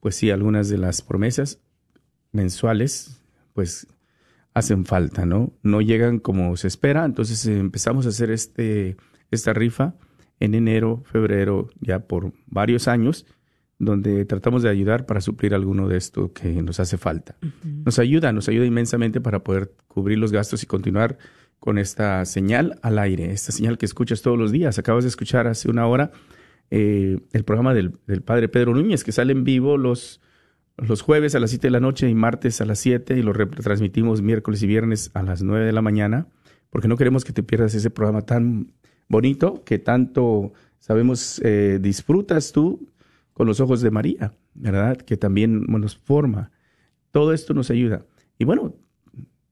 pues 0.00 0.14
sí, 0.14 0.30
algunas 0.30 0.70
de 0.70 0.78
las 0.78 1.02
promesas 1.02 1.60
mensuales, 2.32 3.20
pues 3.52 3.86
hacen 4.54 4.84
falta, 4.84 5.26
¿no? 5.26 5.52
No 5.62 5.80
llegan 5.80 6.18
como 6.18 6.56
se 6.56 6.68
espera, 6.68 7.04
entonces 7.04 7.46
eh, 7.46 7.58
empezamos 7.58 8.06
a 8.06 8.10
hacer 8.10 8.30
este, 8.30 8.96
esta 9.30 9.52
rifa 9.52 9.94
en 10.40 10.54
enero, 10.54 11.02
febrero, 11.04 11.68
ya 11.80 12.00
por 12.00 12.32
varios 12.46 12.88
años, 12.88 13.26
donde 13.78 14.24
tratamos 14.24 14.62
de 14.62 14.68
ayudar 14.68 15.06
para 15.06 15.20
suplir 15.20 15.54
alguno 15.54 15.88
de 15.88 15.96
esto 15.96 16.32
que 16.32 16.62
nos 16.62 16.80
hace 16.80 16.98
falta. 16.98 17.36
Nos 17.62 17.98
ayuda, 17.98 18.32
nos 18.32 18.48
ayuda 18.48 18.66
inmensamente 18.66 19.20
para 19.20 19.42
poder 19.42 19.72
cubrir 19.88 20.18
los 20.18 20.32
gastos 20.32 20.62
y 20.62 20.66
continuar 20.66 21.18
con 21.58 21.78
esta 21.78 22.24
señal 22.26 22.78
al 22.82 22.98
aire, 22.98 23.30
esta 23.32 23.52
señal 23.52 23.78
que 23.78 23.86
escuchas 23.86 24.22
todos 24.22 24.38
los 24.38 24.52
días. 24.52 24.78
Acabas 24.78 25.04
de 25.04 25.08
escuchar 25.08 25.46
hace 25.46 25.70
una 25.70 25.86
hora 25.86 26.10
eh, 26.70 27.20
el 27.32 27.44
programa 27.44 27.72
del, 27.72 27.94
del, 28.06 28.22
padre 28.22 28.48
Pedro 28.48 28.74
Núñez, 28.74 29.02
que 29.02 29.12
sale 29.12 29.32
en 29.32 29.44
vivo 29.44 29.76
los, 29.76 30.20
los 30.86 31.02
jueves 31.02 31.34
a 31.34 31.40
las 31.40 31.50
7 31.50 31.66
de 31.66 31.70
la 31.70 31.80
noche 31.80 32.08
y 32.08 32.14
martes 32.14 32.60
a 32.60 32.64
las 32.64 32.78
7 32.80 33.16
y 33.16 33.22
lo 33.22 33.32
retransmitimos 33.32 34.22
miércoles 34.22 34.62
y 34.62 34.66
viernes 34.66 35.10
a 35.14 35.22
las 35.22 35.42
9 35.42 35.66
de 35.66 35.72
la 35.72 35.82
mañana, 35.82 36.26
porque 36.70 36.88
no 36.88 36.96
queremos 36.96 37.24
que 37.24 37.32
te 37.32 37.42
pierdas 37.42 37.74
ese 37.74 37.90
programa 37.90 38.22
tan 38.22 38.72
bonito 39.08 39.62
que 39.64 39.78
tanto 39.78 40.52
sabemos 40.78 41.40
eh, 41.44 41.78
disfrutas 41.80 42.52
tú 42.52 42.88
con 43.32 43.46
los 43.46 43.60
ojos 43.60 43.80
de 43.80 43.90
María, 43.90 44.34
¿verdad? 44.54 44.96
Que 44.96 45.16
también 45.16 45.64
nos 45.66 45.96
forma. 45.96 46.50
Todo 47.10 47.32
esto 47.32 47.54
nos 47.54 47.70
ayuda. 47.70 48.04
Y 48.38 48.44
bueno, 48.44 48.74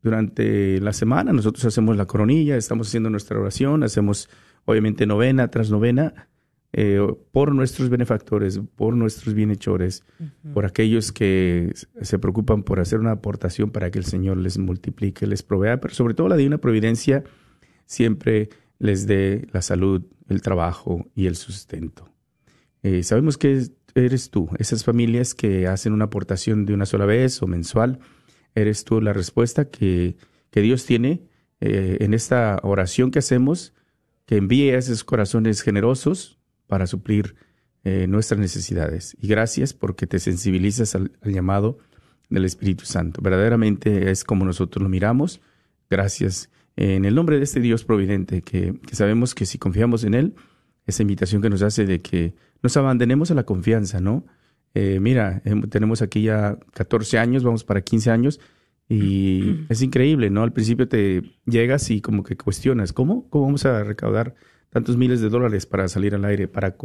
durante 0.02 0.80
la 0.80 0.92
semana 0.92 1.32
nosotros 1.32 1.64
hacemos 1.64 1.96
la 1.96 2.06
coronilla, 2.06 2.56
estamos 2.56 2.88
haciendo 2.88 3.10
nuestra 3.10 3.38
oración, 3.38 3.82
hacemos 3.82 4.28
obviamente 4.64 5.06
novena 5.06 5.48
tras 5.48 5.70
novena 5.70 6.28
eh, 6.72 7.00
por 7.32 7.54
nuestros 7.54 7.88
benefactores, 7.88 8.60
por 8.76 8.94
nuestros 8.94 9.34
bienhechores, 9.34 10.04
por 10.52 10.66
aquellos 10.66 11.12
que 11.12 11.72
se 12.02 12.18
preocupan 12.18 12.62
por 12.62 12.78
hacer 12.78 13.00
una 13.00 13.12
aportación 13.12 13.70
para 13.70 13.90
que 13.90 13.98
el 13.98 14.04
Señor 14.04 14.36
les 14.36 14.58
multiplique, 14.58 15.26
les 15.26 15.42
provea, 15.42 15.80
pero 15.80 15.94
sobre 15.94 16.12
todo 16.12 16.28
la 16.28 16.36
divina 16.36 16.58
providencia 16.58 17.24
siempre 17.86 18.50
les 18.78 19.06
dé 19.06 19.48
la 19.52 19.62
salud, 19.62 20.04
el 20.28 20.42
trabajo 20.42 21.06
y 21.14 21.26
el 21.26 21.36
sustento. 21.36 22.12
Eh, 22.82 23.02
sabemos 23.02 23.38
que 23.38 23.62
eres 23.94 24.30
tú, 24.30 24.50
esas 24.58 24.84
familias 24.84 25.34
que 25.34 25.66
hacen 25.66 25.94
una 25.94 26.04
aportación 26.04 26.66
de 26.66 26.74
una 26.74 26.84
sola 26.84 27.06
vez 27.06 27.42
o 27.42 27.46
mensual, 27.46 27.98
eres 28.54 28.84
tú 28.84 29.00
la 29.00 29.14
respuesta 29.14 29.70
que, 29.70 30.16
que 30.50 30.60
Dios 30.60 30.84
tiene 30.84 31.22
eh, 31.60 31.96
en 32.00 32.12
esta 32.12 32.60
oración 32.62 33.10
que 33.10 33.20
hacemos, 33.20 33.72
que 34.26 34.36
envíe 34.36 34.70
a 34.70 34.78
esos 34.78 35.02
corazones 35.02 35.62
generosos 35.62 36.37
para 36.68 36.86
suplir 36.86 37.34
eh, 37.84 38.06
nuestras 38.06 38.38
necesidades. 38.38 39.16
Y 39.20 39.26
gracias 39.26 39.72
porque 39.72 40.06
te 40.06 40.20
sensibilizas 40.20 40.94
al, 40.94 41.10
llamado 41.24 41.78
del 42.28 42.44
Espíritu 42.44 42.84
Santo. 42.84 43.20
Verdaderamente 43.22 44.10
es 44.10 44.22
como 44.22 44.44
nosotros 44.44 44.82
lo 44.82 44.88
miramos. 44.88 45.40
Gracias 45.90 46.50
en 46.76 47.04
el 47.04 47.14
nombre 47.14 47.38
de 47.38 47.44
este 47.44 47.60
Dios 47.60 47.84
providente, 47.84 48.42
que, 48.42 48.78
sabemos 48.92 49.34
que 49.34 49.46
si 49.46 49.58
confiamos 49.58 50.04
en 50.04 50.14
Él, 50.14 50.34
esa 50.86 51.02
invitación 51.02 51.42
que 51.42 51.50
nos 51.50 51.62
hace 51.62 51.86
de 51.86 52.00
que 52.00 52.34
nos 52.62 52.76
abandonemos 52.76 53.30
a 53.30 53.34
la 53.34 53.42
confianza, 53.42 54.00
¿no? 54.00 54.24
Eh, 54.74 55.00
mira, 55.00 55.42
em, 55.44 55.62
tenemos 55.62 56.02
aquí 56.02 56.22
ya 56.22 56.58
14 56.74 57.18
años, 57.18 57.42
vamos 57.42 57.64
para 57.64 57.80
15 57.80 58.10
años, 58.10 58.40
y 58.88 59.64
es 59.68 59.82
increíble, 59.82 60.30
¿no? 60.30 60.42
Al 60.42 60.52
principio 60.52 60.88
te 60.88 61.22
llegas 61.46 61.90
y 61.90 62.00
como 62.00 62.22
que 62.22 62.36
cuestionas, 62.36 62.92
¿cómo? 62.92 63.28
¿Cómo 63.28 63.46
vamos 63.46 63.64
a 63.66 63.82
recaudar 63.82 64.34
tantos 64.70 64.96
miles 64.96 65.20
de 65.20 65.28
dólares 65.28 65.66
para 65.66 65.88
salir 65.88 66.14
al 66.14 66.24
aire, 66.24 66.48
para 66.48 66.76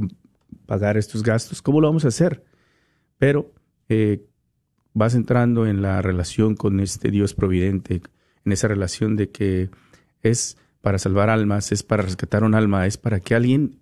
pagar 0.65 0.97
estos 0.97 1.23
gastos. 1.23 1.61
¿Cómo 1.61 1.81
lo 1.81 1.87
vamos 1.87 2.05
a 2.05 2.09
hacer? 2.09 2.43
Pero 3.17 3.51
eh, 3.89 4.25
vas 4.93 5.15
entrando 5.15 5.65
en 5.65 5.81
la 5.81 6.01
relación 6.01 6.55
con 6.55 6.79
este 6.79 7.11
Dios 7.11 7.33
providente, 7.33 8.01
en 8.45 8.51
esa 8.51 8.67
relación 8.67 9.15
de 9.15 9.29
que 9.29 9.69
es 10.21 10.57
para 10.81 10.99
salvar 10.99 11.29
almas, 11.29 11.71
es 11.71 11.83
para 11.83 12.03
rescatar 12.03 12.43
un 12.43 12.55
alma, 12.55 12.85
es 12.85 12.97
para 12.97 13.19
que 13.19 13.35
alguien 13.35 13.79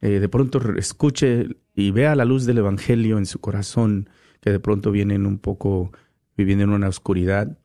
eh, 0.00 0.20
de 0.20 0.28
pronto 0.28 0.60
escuche 0.76 1.48
y 1.74 1.90
vea 1.90 2.16
la 2.16 2.24
luz 2.24 2.44
del 2.44 2.58
Evangelio 2.58 3.18
en 3.18 3.26
su 3.26 3.40
corazón, 3.40 4.08
que 4.40 4.50
de 4.50 4.60
pronto 4.60 4.90
vienen 4.90 5.26
un 5.26 5.38
poco 5.38 5.92
viviendo 6.36 6.64
en 6.64 6.70
una 6.70 6.88
oscuridad 6.88 7.58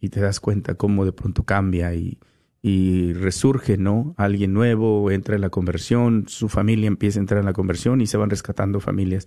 y 0.00 0.08
te 0.08 0.20
das 0.20 0.40
cuenta 0.40 0.74
cómo 0.74 1.04
de 1.04 1.12
pronto 1.12 1.44
cambia 1.44 1.94
y, 1.94 2.18
y 2.64 3.12
resurge, 3.12 3.76
¿no? 3.76 4.14
Alguien 4.16 4.54
nuevo 4.54 5.10
entra 5.10 5.34
en 5.34 5.40
la 5.40 5.50
conversión, 5.50 6.24
su 6.28 6.48
familia 6.48 6.86
empieza 6.86 7.18
a 7.18 7.22
entrar 7.22 7.40
en 7.40 7.46
la 7.46 7.52
conversión 7.52 8.00
y 8.00 8.06
se 8.06 8.16
van 8.16 8.30
rescatando 8.30 8.78
familias. 8.78 9.26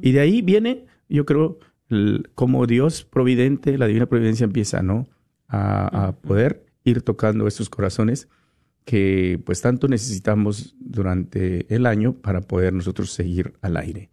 Y 0.00 0.12
de 0.12 0.20
ahí 0.20 0.40
viene, 0.40 0.86
yo 1.06 1.26
creo, 1.26 1.58
como 2.34 2.66
Dios 2.66 3.04
providente, 3.04 3.76
la 3.76 3.86
divina 3.86 4.06
providencia 4.06 4.44
empieza, 4.44 4.82
¿no? 4.82 5.06
A, 5.48 6.14
poder 6.22 6.64
ir 6.84 7.02
tocando 7.02 7.46
estos 7.46 7.68
corazones 7.68 8.28
que 8.84 9.38
pues 9.44 9.60
tanto 9.60 9.86
necesitamos 9.88 10.74
durante 10.80 11.72
el 11.74 11.84
año 11.84 12.14
para 12.14 12.40
poder 12.40 12.72
nosotros 12.72 13.10
seguir 13.10 13.52
al 13.60 13.76
aire. 13.76 14.10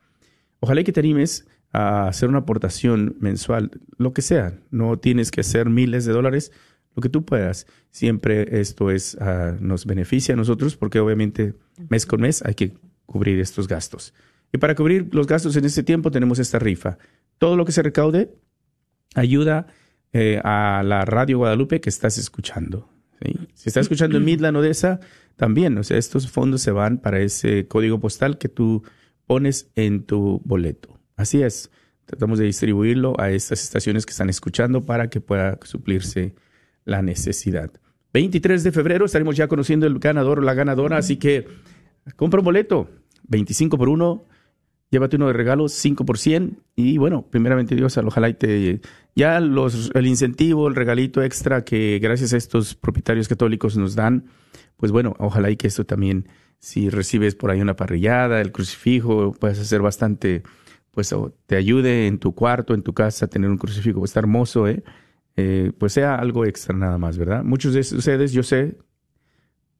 Ojalá 0.59 0.83
que 0.83 0.91
te 0.91 0.99
animes 0.99 1.47
a 1.71 2.07
hacer 2.07 2.27
una 2.27 2.39
aportación 2.39 3.15
mensual, 3.19 3.71
lo 3.97 4.13
que 4.13 4.21
sea. 4.21 4.59
No 4.71 4.97
tienes 4.97 5.31
que 5.31 5.41
hacer 5.41 5.69
miles 5.69 6.05
de 6.05 6.13
dólares, 6.13 6.51
lo 6.97 7.01
que 7.01 7.09
tú 7.09 7.23
puedas. 7.23 7.67
Siempre 7.91 8.59
esto 8.59 8.89
es, 8.89 9.15
ah, 9.21 9.55
nos 9.59 9.85
beneficia 9.85 10.33
a 10.33 10.35
nosotros 10.35 10.75
porque 10.75 10.99
obviamente 10.99 11.53
mes 11.89 12.07
con 12.07 12.21
mes 12.21 12.43
hay 12.43 12.55
que 12.55 12.73
cubrir 13.05 13.39
estos 13.39 13.67
gastos. 13.67 14.15
Y 14.51 14.57
para 14.57 14.73
cubrir 14.73 15.07
los 15.13 15.27
gastos 15.27 15.55
en 15.55 15.65
este 15.65 15.83
tiempo 15.83 16.09
tenemos 16.09 16.39
esta 16.39 16.57
rifa. 16.57 16.97
Todo 17.37 17.55
lo 17.55 17.65
que 17.65 17.71
se 17.71 17.83
recaude 17.83 18.33
ayuda 19.13 19.67
eh, 20.11 20.41
a 20.43 20.81
la 20.83 21.05
radio 21.05 21.37
Guadalupe 21.37 21.79
que 21.79 21.89
estás 21.89 22.17
escuchando. 22.17 22.89
Si 23.53 23.69
estás 23.69 23.83
escuchando 23.83 24.17
en 24.17 24.25
Midland, 24.25 24.57
Odessa, 24.57 24.99
también, 25.35 25.77
o 25.77 25.83
sea, 25.83 25.97
estos 25.97 26.29
fondos 26.29 26.61
se 26.61 26.71
van 26.71 26.99
para 26.99 27.19
ese 27.19 27.67
código 27.67 27.99
postal 27.99 28.37
que 28.37 28.47
tú 28.47 28.83
pones 29.25 29.69
en 29.75 30.03
tu 30.03 30.41
boleto. 30.45 30.99
Así 31.15 31.41
es. 31.41 31.71
Tratamos 32.05 32.39
de 32.39 32.45
distribuirlo 32.45 33.19
a 33.19 33.31
estas 33.31 33.63
estaciones 33.63 34.05
que 34.05 34.11
están 34.11 34.29
escuchando 34.29 34.83
para 34.85 35.09
que 35.09 35.19
pueda 35.19 35.59
suplirse 35.63 36.35
la 36.87 37.01
necesidad. 37.01 37.71
23 38.13 38.63
de 38.63 38.71
febrero 38.71 39.05
estaremos 39.05 39.35
ya 39.35 39.47
conociendo 39.47 39.85
el 39.85 39.99
ganador 39.99 40.39
o 40.39 40.41
la 40.41 40.53
ganadora, 40.53 40.97
así 40.97 41.17
que 41.17 41.45
compra 42.15 42.39
un 42.39 42.45
boleto, 42.45 42.89
25 43.27 43.77
por 43.77 43.89
uno, 43.89 44.25
llévate 44.89 45.17
uno 45.17 45.27
de 45.27 45.33
regalo, 45.33 45.67
5 45.67 46.05
por 46.05 46.17
100 46.17 46.63
y 46.75 46.97
bueno, 46.97 47.27
primeramente 47.29 47.75
Dios, 47.75 47.97
ojalá 47.97 48.29
y 48.29 48.33
te, 48.35 48.81
ya 49.15 49.39
los, 49.41 49.91
el 49.93 50.07
incentivo, 50.07 50.69
el 50.69 50.75
regalito 50.75 51.21
extra 51.21 51.63
que 51.65 51.99
gracias 52.01 52.33
a 52.33 52.37
estos 52.37 52.73
propietarios 52.73 53.27
católicos 53.27 53.77
nos 53.77 53.95
dan, 53.95 54.25
pues 54.77 54.93
bueno, 54.93 55.13
ojalá 55.19 55.51
y 55.51 55.57
que 55.57 55.67
esto 55.67 55.85
también, 55.85 56.29
si 56.59 56.89
recibes 56.89 57.35
por 57.35 57.51
ahí 57.51 57.59
una 57.59 57.75
parrillada, 57.75 58.39
el 58.39 58.53
crucifijo, 58.53 59.33
puedes 59.33 59.59
hacer 59.59 59.81
bastante, 59.81 60.41
pues 60.91 61.13
te 61.45 61.57
ayude 61.57 62.07
en 62.07 62.17
tu 62.17 62.33
cuarto, 62.33 62.73
en 62.73 62.81
tu 62.81 62.93
casa, 62.93 63.27
tener 63.27 63.49
un 63.49 63.57
crucifijo, 63.57 64.03
está 64.05 64.21
hermoso, 64.21 64.69
¿eh? 64.69 64.83
Eh, 65.37 65.71
pues 65.77 65.93
sea 65.93 66.15
algo 66.15 66.45
extra 66.45 66.75
nada 66.75 66.97
más, 66.97 67.17
¿verdad? 67.17 67.43
Muchos 67.43 67.73
de 67.73 67.81
ustedes, 67.81 68.33
yo 68.33 68.41
sé, 68.41 68.75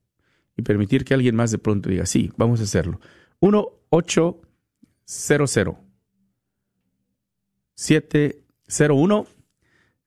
y 0.56 0.62
permitir 0.62 1.04
que 1.04 1.14
alguien 1.14 1.36
más 1.36 1.50
de 1.50 1.58
pronto 1.58 1.88
diga, 1.88 2.06
sí, 2.06 2.32
vamos 2.36 2.60
a 2.60 2.64
hacerlo. 2.64 3.00
1 3.40 3.68
800 3.90 4.44
701 7.74 9.26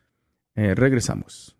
Eh, 0.54 0.74
regresamos. 0.74 1.57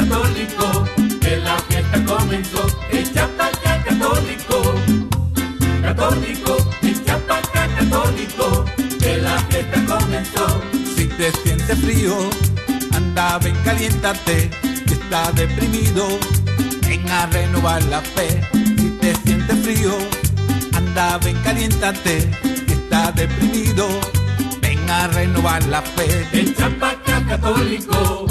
Católico, 0.00 0.84
que 1.20 1.36
la 1.36 1.58
fiesta 1.68 2.04
comenzó, 2.04 2.66
echa 2.90 3.28
pa' 3.36 3.50
católico, 3.84 4.74
católico, 5.82 6.56
echa 6.82 7.18
pa' 7.28 7.42
católico, 7.52 8.64
que 8.98 9.16
la 9.18 9.38
fiesta 9.48 9.84
comenzó. 9.84 10.46
Si 10.96 11.06
te 11.06 11.30
sientes 11.42 11.78
frío, 11.80 12.16
anda, 12.94 13.38
ven, 13.38 13.56
caliéntate, 13.64 14.50
si 14.86 14.94
estás 14.94 15.34
deprimido, 15.34 16.18
ven 16.86 17.08
a 17.10 17.26
renovar 17.26 17.82
la 17.84 18.00
fe. 18.00 18.40
Si 18.52 18.90
te 19.00 19.14
sientes 19.24 19.58
frío, 19.64 19.92
anda, 20.72 21.18
ven, 21.18 21.36
caliéntate, 21.42 22.30
si 22.42 22.72
estás 22.72 23.14
deprimido, 23.14 23.86
ven 24.62 24.88
a 24.88 25.08
renovar 25.08 25.62
la 25.66 25.82
fe. 25.82 26.26
Echa 26.32 26.70
pa' 26.80 26.96
católico, 27.28 28.26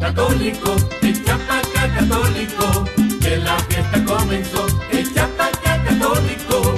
católico, 0.00 0.76
echa 1.02 1.36
pa' 1.46 1.62
católico, 1.94 2.84
que 3.20 3.36
la 3.38 3.58
fiesta 3.68 4.04
comenzó, 4.04 4.66
echa 4.92 5.28
pa' 5.36 5.50
católico, 5.84 6.74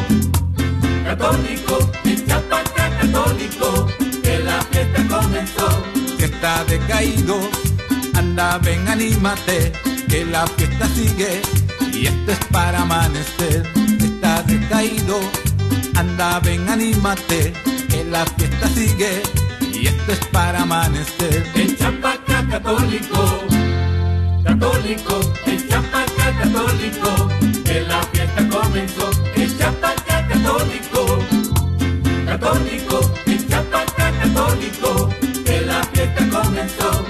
católico, 1.04 1.90
echa 2.04 2.40
pa' 2.48 2.64
católico, 3.00 3.86
que 4.22 4.38
la 4.38 4.62
fiesta 4.70 5.06
comenzó. 5.08 5.82
Que 6.18 6.24
está 6.24 6.64
decaído, 6.64 7.40
anda, 8.14 8.58
ven, 8.58 8.88
anímate, 8.88 9.72
que 10.08 10.24
la 10.24 10.46
fiesta 10.46 10.88
sigue 10.88 11.42
y 11.92 12.06
esto 12.06 12.32
es 12.32 12.44
para 12.50 12.82
amanecer. 12.82 13.66
Está 14.00 14.42
decaído, 14.42 15.20
anda, 15.94 16.40
ven, 16.40 16.68
anímate, 16.68 17.52
que 17.88 18.04
la 18.04 18.24
fiesta 18.26 18.68
sigue 18.68 19.22
y 19.74 19.86
esto 19.86 20.12
es 20.12 20.24
para 20.26 20.62
amanecer. 20.62 21.46
El 21.54 21.76
chapaca 21.76 22.19
católico, 22.50 23.44
católico, 24.44 25.20
el 25.46 25.68
chapaca 25.68 26.26
católico, 26.42 27.28
que 27.64 27.80
la 27.82 28.02
fiesta 28.12 28.48
comenzó. 28.48 29.10
El 29.36 29.58
chapaca 29.58 30.26
católico, 30.26 31.18
católico, 32.26 33.12
el 33.26 33.48
chapaca 33.48 34.10
católico, 34.20 35.08
que 35.44 35.60
la 35.62 35.82
fiesta 35.84 36.28
comenzó. 36.28 37.04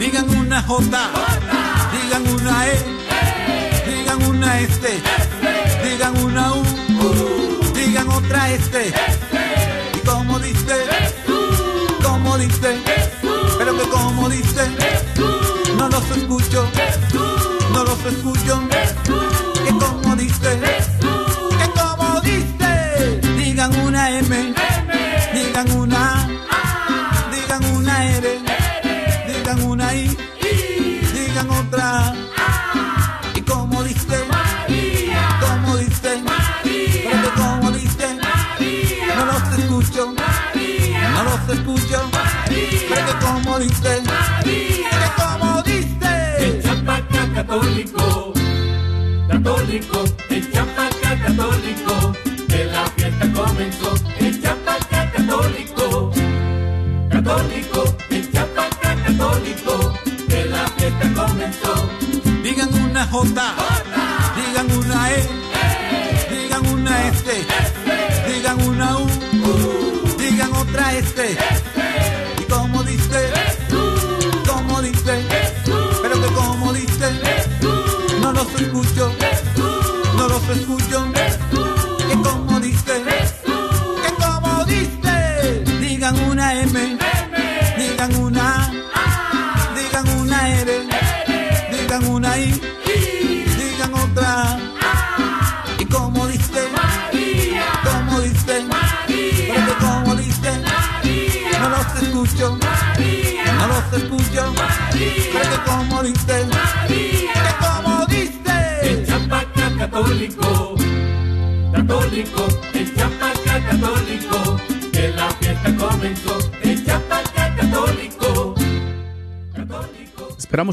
Digan 0.00 0.28
una 0.36 0.60
J, 0.62 1.10
digan 1.92 2.26
una 2.34 2.66
E, 2.66 2.78
digan 3.86 4.22
una 4.24 4.60
este, 4.60 5.00
digan 5.84 6.16
una 6.24 6.54
U, 6.54 6.62
digan 7.74 8.08
otra 8.08 8.50
este. 8.50 8.92
Y 9.94 9.98
como 10.06 10.40
dice, 10.40 10.74
como 12.02 12.36
dice, 12.38 12.80
pero 13.58 13.76
que 13.76 13.88
como 13.88 14.28
dice, 14.28 14.69
los 16.00 16.16
escucho, 16.16 16.66
no 17.72 17.84
los 17.84 18.04
escucho, 18.06 18.62
que 19.64 19.70
como 19.78 20.16
dice, 20.16 20.60
católico, 49.80 50.09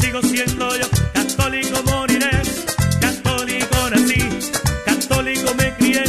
Sigo 0.08 0.22
siendo 0.22 0.76
yo, 0.76 0.86
católico 1.12 1.82
moriré. 1.84 2.30
Católico 2.98 3.90
nací, 3.90 4.28
católico 4.86 5.54
me 5.54 5.74
crié, 5.74 6.04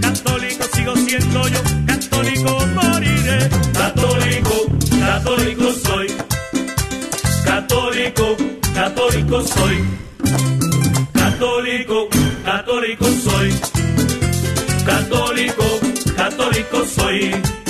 católico 0.00 0.64
sigo 0.72 0.96
siendo 0.96 1.48
yo, 1.48 1.60
católico 1.86 2.66
moriré. 2.74 3.38
Católico, 3.74 4.54
católico 5.00 5.72
soy. 5.84 6.06
Católico, 7.44 8.36
católico 8.74 9.42
soy. 9.42 9.84
Católico, 11.12 12.08
católico 12.42 13.06
soy. 13.22 13.54
Católico, 14.86 15.64
católico 16.16 16.84
soy. 16.86 17.65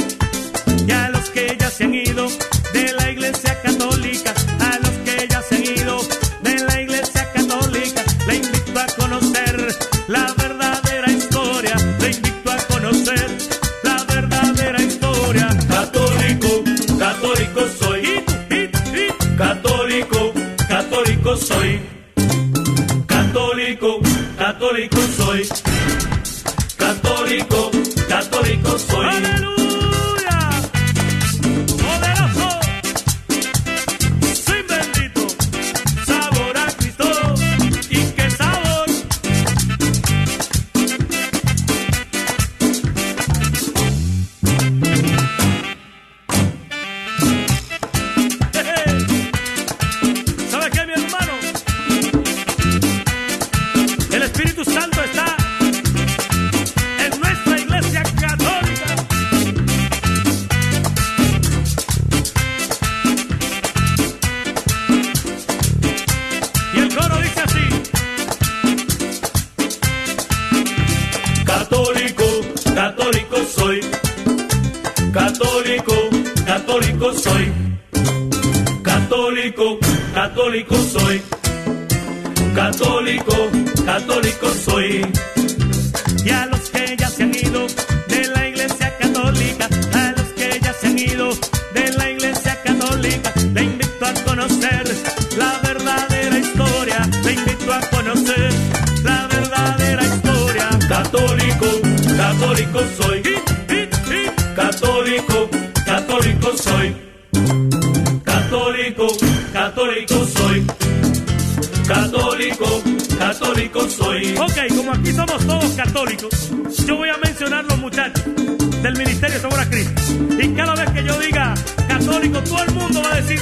Va 123.02 123.12
a 123.12 123.20
decir 123.20 123.38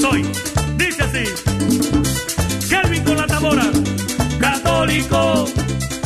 soy. 0.00 0.22
Dice 0.76 1.02
así: 1.02 1.24
Kelvin 2.68 3.04
con 3.04 3.16
la 3.16 3.26
tambora, 3.26 3.70
católico. 4.40 5.46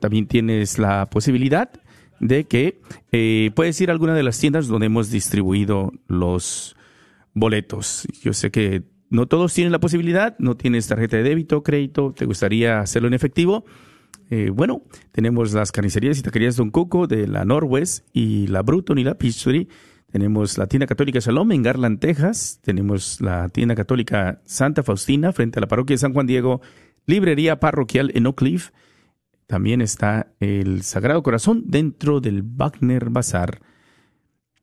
También 0.00 0.26
tienes 0.26 0.80
la 0.80 1.08
posibilidad 1.08 1.70
de 2.18 2.42
que 2.42 2.80
eh, 3.12 3.52
puedes 3.54 3.80
ir 3.80 3.90
a 3.90 3.92
alguna 3.92 4.14
de 4.14 4.24
las 4.24 4.36
tiendas 4.40 4.66
donde 4.66 4.86
hemos 4.86 5.12
distribuido 5.12 5.92
los 6.08 6.74
boletos. 7.32 8.08
Yo 8.20 8.32
sé 8.32 8.50
que 8.50 8.82
no 9.10 9.26
todos 9.26 9.54
tienen 9.54 9.70
la 9.70 9.78
posibilidad, 9.78 10.34
no 10.40 10.56
tienes 10.56 10.88
tarjeta 10.88 11.18
de 11.18 11.22
débito, 11.22 11.62
crédito, 11.62 12.12
te 12.12 12.24
gustaría 12.24 12.80
hacerlo 12.80 13.06
en 13.06 13.14
efectivo. 13.14 13.64
Eh, 14.30 14.50
bueno, 14.50 14.82
tenemos 15.12 15.52
las 15.52 15.72
carnicerías 15.72 16.18
y 16.18 16.22
taquerías 16.22 16.56
Don 16.56 16.70
Coco 16.70 17.06
de 17.06 17.26
la 17.26 17.44
Norwest 17.44 18.06
y 18.12 18.46
la 18.48 18.62
Bruton 18.62 18.98
y 18.98 19.04
la 19.04 19.16
Peachtree. 19.16 19.68
Tenemos 20.10 20.56
la 20.58 20.66
tienda 20.66 20.86
católica 20.86 21.18
Shalom 21.20 21.52
en 21.52 21.62
Garland, 21.62 22.00
Texas. 22.00 22.60
Tenemos 22.62 23.20
la 23.20 23.48
tienda 23.48 23.74
católica 23.74 24.40
Santa 24.44 24.82
Faustina 24.82 25.32
frente 25.32 25.58
a 25.58 25.60
la 25.60 25.68
parroquia 25.68 25.94
de 25.94 25.98
San 25.98 26.12
Juan 26.12 26.26
Diego. 26.26 26.60
Librería 27.06 27.60
parroquial 27.60 28.10
en 28.14 28.26
Oak 28.26 28.38
Cliff. 28.38 28.70
También 29.46 29.80
está 29.80 30.32
el 30.40 30.82
Sagrado 30.82 31.22
Corazón 31.22 31.64
dentro 31.66 32.20
del 32.20 32.42
Wagner 32.42 33.10
Bazar. 33.10 33.60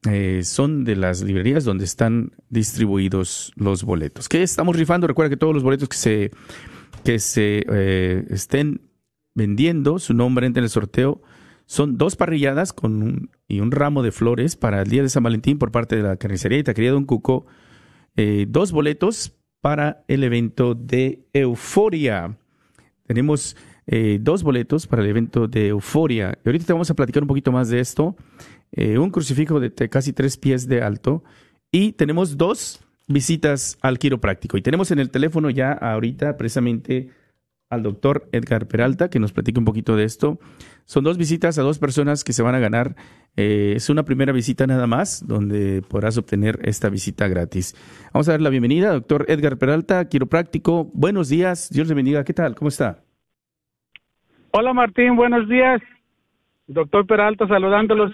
Eh, 0.10 0.42
son 0.44 0.84
de 0.84 0.98
las 0.98 1.22
librerías 1.22 1.64
donde 1.64 1.86
están 1.86 2.32
distribuidos 2.50 3.54
los 3.56 3.84
boletos. 3.84 4.28
¿Qué 4.28 4.44
estamos 4.44 4.76
rifando? 4.76 5.08
Recuerda 5.08 5.30
que 5.30 5.38
todos 5.38 5.54
los 5.54 5.64
boletos 5.64 5.88
que 5.88 5.96
se, 5.96 6.32
que 7.06 7.20
se 7.20 7.64
eh, 7.70 8.26
estén 8.30 8.82
vendiendo, 9.36 10.00
su 10.00 10.14
nombre 10.14 10.48
en 10.48 10.58
el 10.58 10.70
sorteo, 10.70 11.22
son 11.66 11.98
dos 11.98 12.16
parrilladas 12.16 12.74
con 12.74 13.32
y 13.48 13.60
un 13.60 13.72
ramo 13.72 14.04
de 14.04 14.12
flores 14.12 14.56
para 14.56 14.82
el 14.82 14.90
día 14.90 15.02
de 15.02 15.10
San 15.10 15.24
Valentín 15.24 15.58
por 15.58 15.72
parte 15.72 15.96
de 15.96 16.04
la 16.04 16.18
carnicería 16.18 16.60
y 16.60 16.64
taquería 16.64 16.92
Don 16.92 17.06
Cuco. 17.06 17.46
Eh, 18.16 18.46
dos 18.48 18.72
boletos 18.72 19.34
para 19.62 20.04
el 20.08 20.24
evento 20.24 20.76
de 20.76 21.26
Euforia. 21.34 22.38
Tenemos 23.08 23.56
eh, 23.88 24.20
dos 24.22 24.44
boletos 24.44 24.88
para 24.88 25.04
el 25.04 25.10
evento 25.10 25.48
de 25.48 25.70
Euforia. 25.70 26.38
Y 26.44 26.50
ahorita 26.50 26.66
te 26.66 26.74
vamos 26.74 26.90
a 26.92 26.96
platicar 26.96 27.24
un 27.24 27.28
poquito 27.28 27.52
más 27.52 27.70
de 27.70 27.80
esto. 27.80 28.16
Eh, 28.72 28.98
un 28.98 29.10
crucifijo 29.10 29.60
de 29.60 29.72
casi 29.90 30.14
tres 30.14 30.38
pies 30.38 30.68
de 30.68 30.82
alto. 30.82 31.24
Y 31.72 31.94
tenemos 31.94 32.38
dos 32.38 32.82
visitas 33.08 33.78
al 33.82 34.00
quiropráctico. 34.00 34.58
Y 34.58 34.62
tenemos 34.62 34.92
en 34.92 35.00
el 35.00 35.10
teléfono 35.10 35.50
ya 35.50 35.72
ahorita 35.72 36.38
precisamente 36.38 37.10
al 37.74 37.84
doctor 37.84 38.30
Edgar 38.32 38.68
Peralta, 38.68 39.10
que 39.10 39.20
nos 39.20 39.34
platique 39.34 39.60
un 39.60 39.66
poquito 39.66 39.96
de 39.96 40.04
esto. 40.04 40.40
Son 40.86 41.04
dos 41.04 41.18
visitas 41.18 41.58
a 41.58 41.62
dos 41.62 41.80
personas 41.80 42.24
que 42.24 42.34
se 42.34 42.44
van 42.44 42.56
a 42.56 42.60
ganar. 42.60 42.96
Eh, 43.36 43.74
es 43.76 43.90
una 43.90 44.04
primera 44.04 44.32
visita 44.32 44.68
nada 44.68 44.88
más, 44.88 45.26
donde 45.28 45.82
podrás 45.82 46.18
obtener 46.18 46.60
esta 46.64 46.90
visita 46.90 47.28
gratis. 47.28 47.76
Vamos 48.14 48.30
a 48.30 48.34
dar 48.34 48.42
la 48.42 48.50
bienvenida, 48.50 48.92
doctor 48.94 49.26
Edgar 49.28 49.58
Peralta, 49.58 50.08
quiropráctico. 50.08 50.92
Buenos 50.94 51.30
días, 51.30 51.70
Dios 51.72 51.88
le 51.88 51.96
bendiga. 51.96 52.24
¿Qué 52.24 52.34
tal? 52.34 52.56
¿Cómo 52.56 52.70
está? 52.70 53.04
Hola 54.52 54.74
Martín, 54.74 55.16
buenos 55.16 55.50
días. 55.50 55.82
Doctor 56.68 57.08
Peralta 57.08 57.48
saludándolos. 57.48 58.12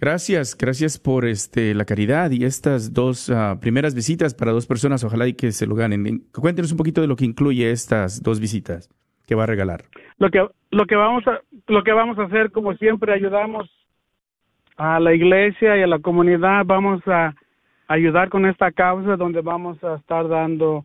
Gracias, 0.00 0.56
gracias 0.56 0.96
por 0.96 1.24
este 1.24 1.74
la 1.74 1.84
caridad 1.84 2.30
y 2.30 2.44
estas 2.44 2.94
dos 2.94 3.30
ah, 3.30 3.58
primeras 3.60 3.96
visitas 3.96 4.32
para 4.32 4.52
dos 4.52 4.64
personas, 4.64 5.02
ojalá 5.02 5.26
y 5.26 5.34
que 5.34 5.50
se 5.50 5.66
lo 5.66 5.74
ganen. 5.74 6.20
Cuéntenos 6.32 6.70
un 6.70 6.78
poquito 6.78 7.00
de 7.00 7.08
lo 7.08 7.16
que 7.16 7.24
incluye 7.24 7.72
estas 7.72 8.22
dos 8.22 8.38
visitas 8.38 8.88
que 9.26 9.34
va 9.34 9.42
a 9.42 9.46
regalar. 9.46 9.82
Lo 10.18 10.30
que 10.30 10.46
lo 10.70 10.86
que 10.86 10.94
vamos 10.94 11.26
a 11.26 11.40
lo 11.66 11.82
que 11.82 11.92
vamos 11.92 12.16
a 12.20 12.24
hacer 12.24 12.52
como 12.52 12.74
siempre 12.74 13.12
ayudamos 13.12 13.68
a 14.76 15.00
la 15.00 15.12
iglesia 15.12 15.76
y 15.76 15.82
a 15.82 15.88
la 15.88 15.98
comunidad, 15.98 16.64
vamos 16.64 17.02
a 17.08 17.34
ayudar 17.88 18.28
con 18.28 18.46
esta 18.46 18.70
causa 18.70 19.16
donde 19.16 19.40
vamos 19.40 19.82
a 19.82 19.96
estar 19.96 20.28
dando 20.28 20.84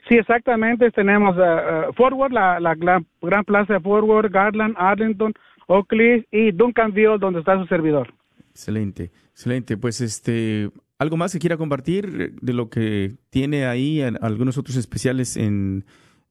Sí, 0.08 0.16
exactamente. 0.16 0.90
Tenemos 0.90 1.36
uh, 1.36 1.92
Fort 1.92 2.16
Worth, 2.16 2.32
la, 2.32 2.58
la 2.60 2.74
gran, 2.74 3.04
gran, 3.20 3.44
plaza 3.44 3.74
de 3.74 3.80
Fort 3.80 4.06
Worth, 4.06 4.32
Garland, 4.32 4.74
Arlington, 4.78 5.34
Oakley 5.72 6.26
y 6.30 6.52
Duncanville, 6.52 7.18
donde 7.18 7.40
está 7.40 7.58
su 7.58 7.66
servidor. 7.66 8.12
Excelente, 8.50 9.10
excelente. 9.30 9.76
Pues 9.76 10.00
este, 10.00 10.70
algo 10.98 11.16
más 11.16 11.32
que 11.32 11.38
quiera 11.38 11.56
compartir 11.56 12.34
de 12.40 12.52
lo 12.52 12.68
que 12.68 13.14
tiene 13.30 13.66
ahí 13.66 14.02
algunos 14.02 14.58
otros 14.58 14.76
especiales 14.76 15.36
en, 15.36 15.84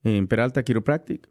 en 0.03 0.27
Peralta 0.27 0.63
Chiropractic. 0.63 1.27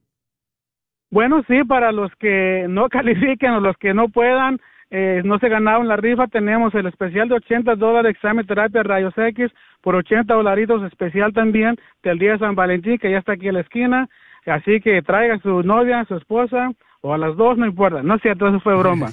Bueno, 1.10 1.42
sí, 1.48 1.64
para 1.64 1.92
los 1.92 2.10
que 2.16 2.66
no 2.68 2.88
califiquen 2.96 3.52
o 3.52 3.60
los 3.60 3.76
que 3.76 3.94
no 3.94 4.08
puedan, 4.08 4.58
eh, 4.90 5.22
no 5.24 5.38
se 5.38 5.48
ganaron 5.48 5.86
la 5.86 5.96
rifa, 5.96 6.26
tenemos 6.26 6.74
el 6.74 6.86
especial 6.86 7.28
de 7.28 7.36
80 7.36 7.76
dólares 7.76 8.16
examen 8.16 8.46
terapia 8.46 8.82
rayos 8.82 9.14
X 9.16 9.50
por 9.82 9.94
80 9.94 10.34
dolaritos 10.34 10.82
especial 10.84 11.32
también 11.32 11.76
del 12.02 12.18
día 12.18 12.32
de 12.32 12.40
San 12.40 12.56
Valentín, 12.56 12.98
que 12.98 13.10
ya 13.10 13.18
está 13.18 13.32
aquí 13.32 13.46
en 13.46 13.54
la 13.54 13.60
esquina. 13.60 14.08
Así 14.46 14.80
que 14.80 15.02
traiga 15.02 15.34
a 15.34 15.40
su 15.40 15.62
novia, 15.62 16.00
a 16.00 16.06
su 16.06 16.16
esposa, 16.16 16.72
o 17.02 17.14
a 17.14 17.18
las 17.18 17.36
dos, 17.36 17.56
no 17.58 17.66
importa. 17.66 18.02
No 18.02 18.16
es 18.16 18.22
cierto, 18.22 18.48
eso 18.48 18.58
fue 18.60 18.76
broma. 18.76 19.08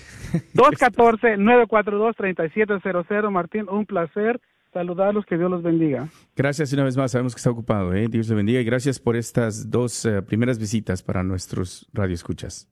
214-942-3700, 0.55 3.29
Martín, 3.31 3.67
un 3.69 3.85
placer 3.85 4.39
saludarlos, 4.73 5.25
que 5.25 5.37
Dios 5.37 5.49
los 5.49 5.63
bendiga. 5.63 6.09
Gracias 6.35 6.73
una 6.73 6.83
vez 6.83 6.97
más, 6.97 7.11
sabemos 7.11 7.33
que 7.33 7.39
está 7.39 7.49
ocupado, 7.49 7.93
¿eh? 7.93 8.07
Dios 8.09 8.29
le 8.29 8.35
bendiga 8.35 8.59
y 8.59 8.63
gracias 8.63 8.99
por 8.99 9.15
estas 9.15 9.71
dos 9.71 10.05
eh, 10.05 10.21
primeras 10.21 10.59
visitas 10.59 11.01
para 11.01 11.23
nuestros 11.23 11.89
radioescuchas. 11.93 12.69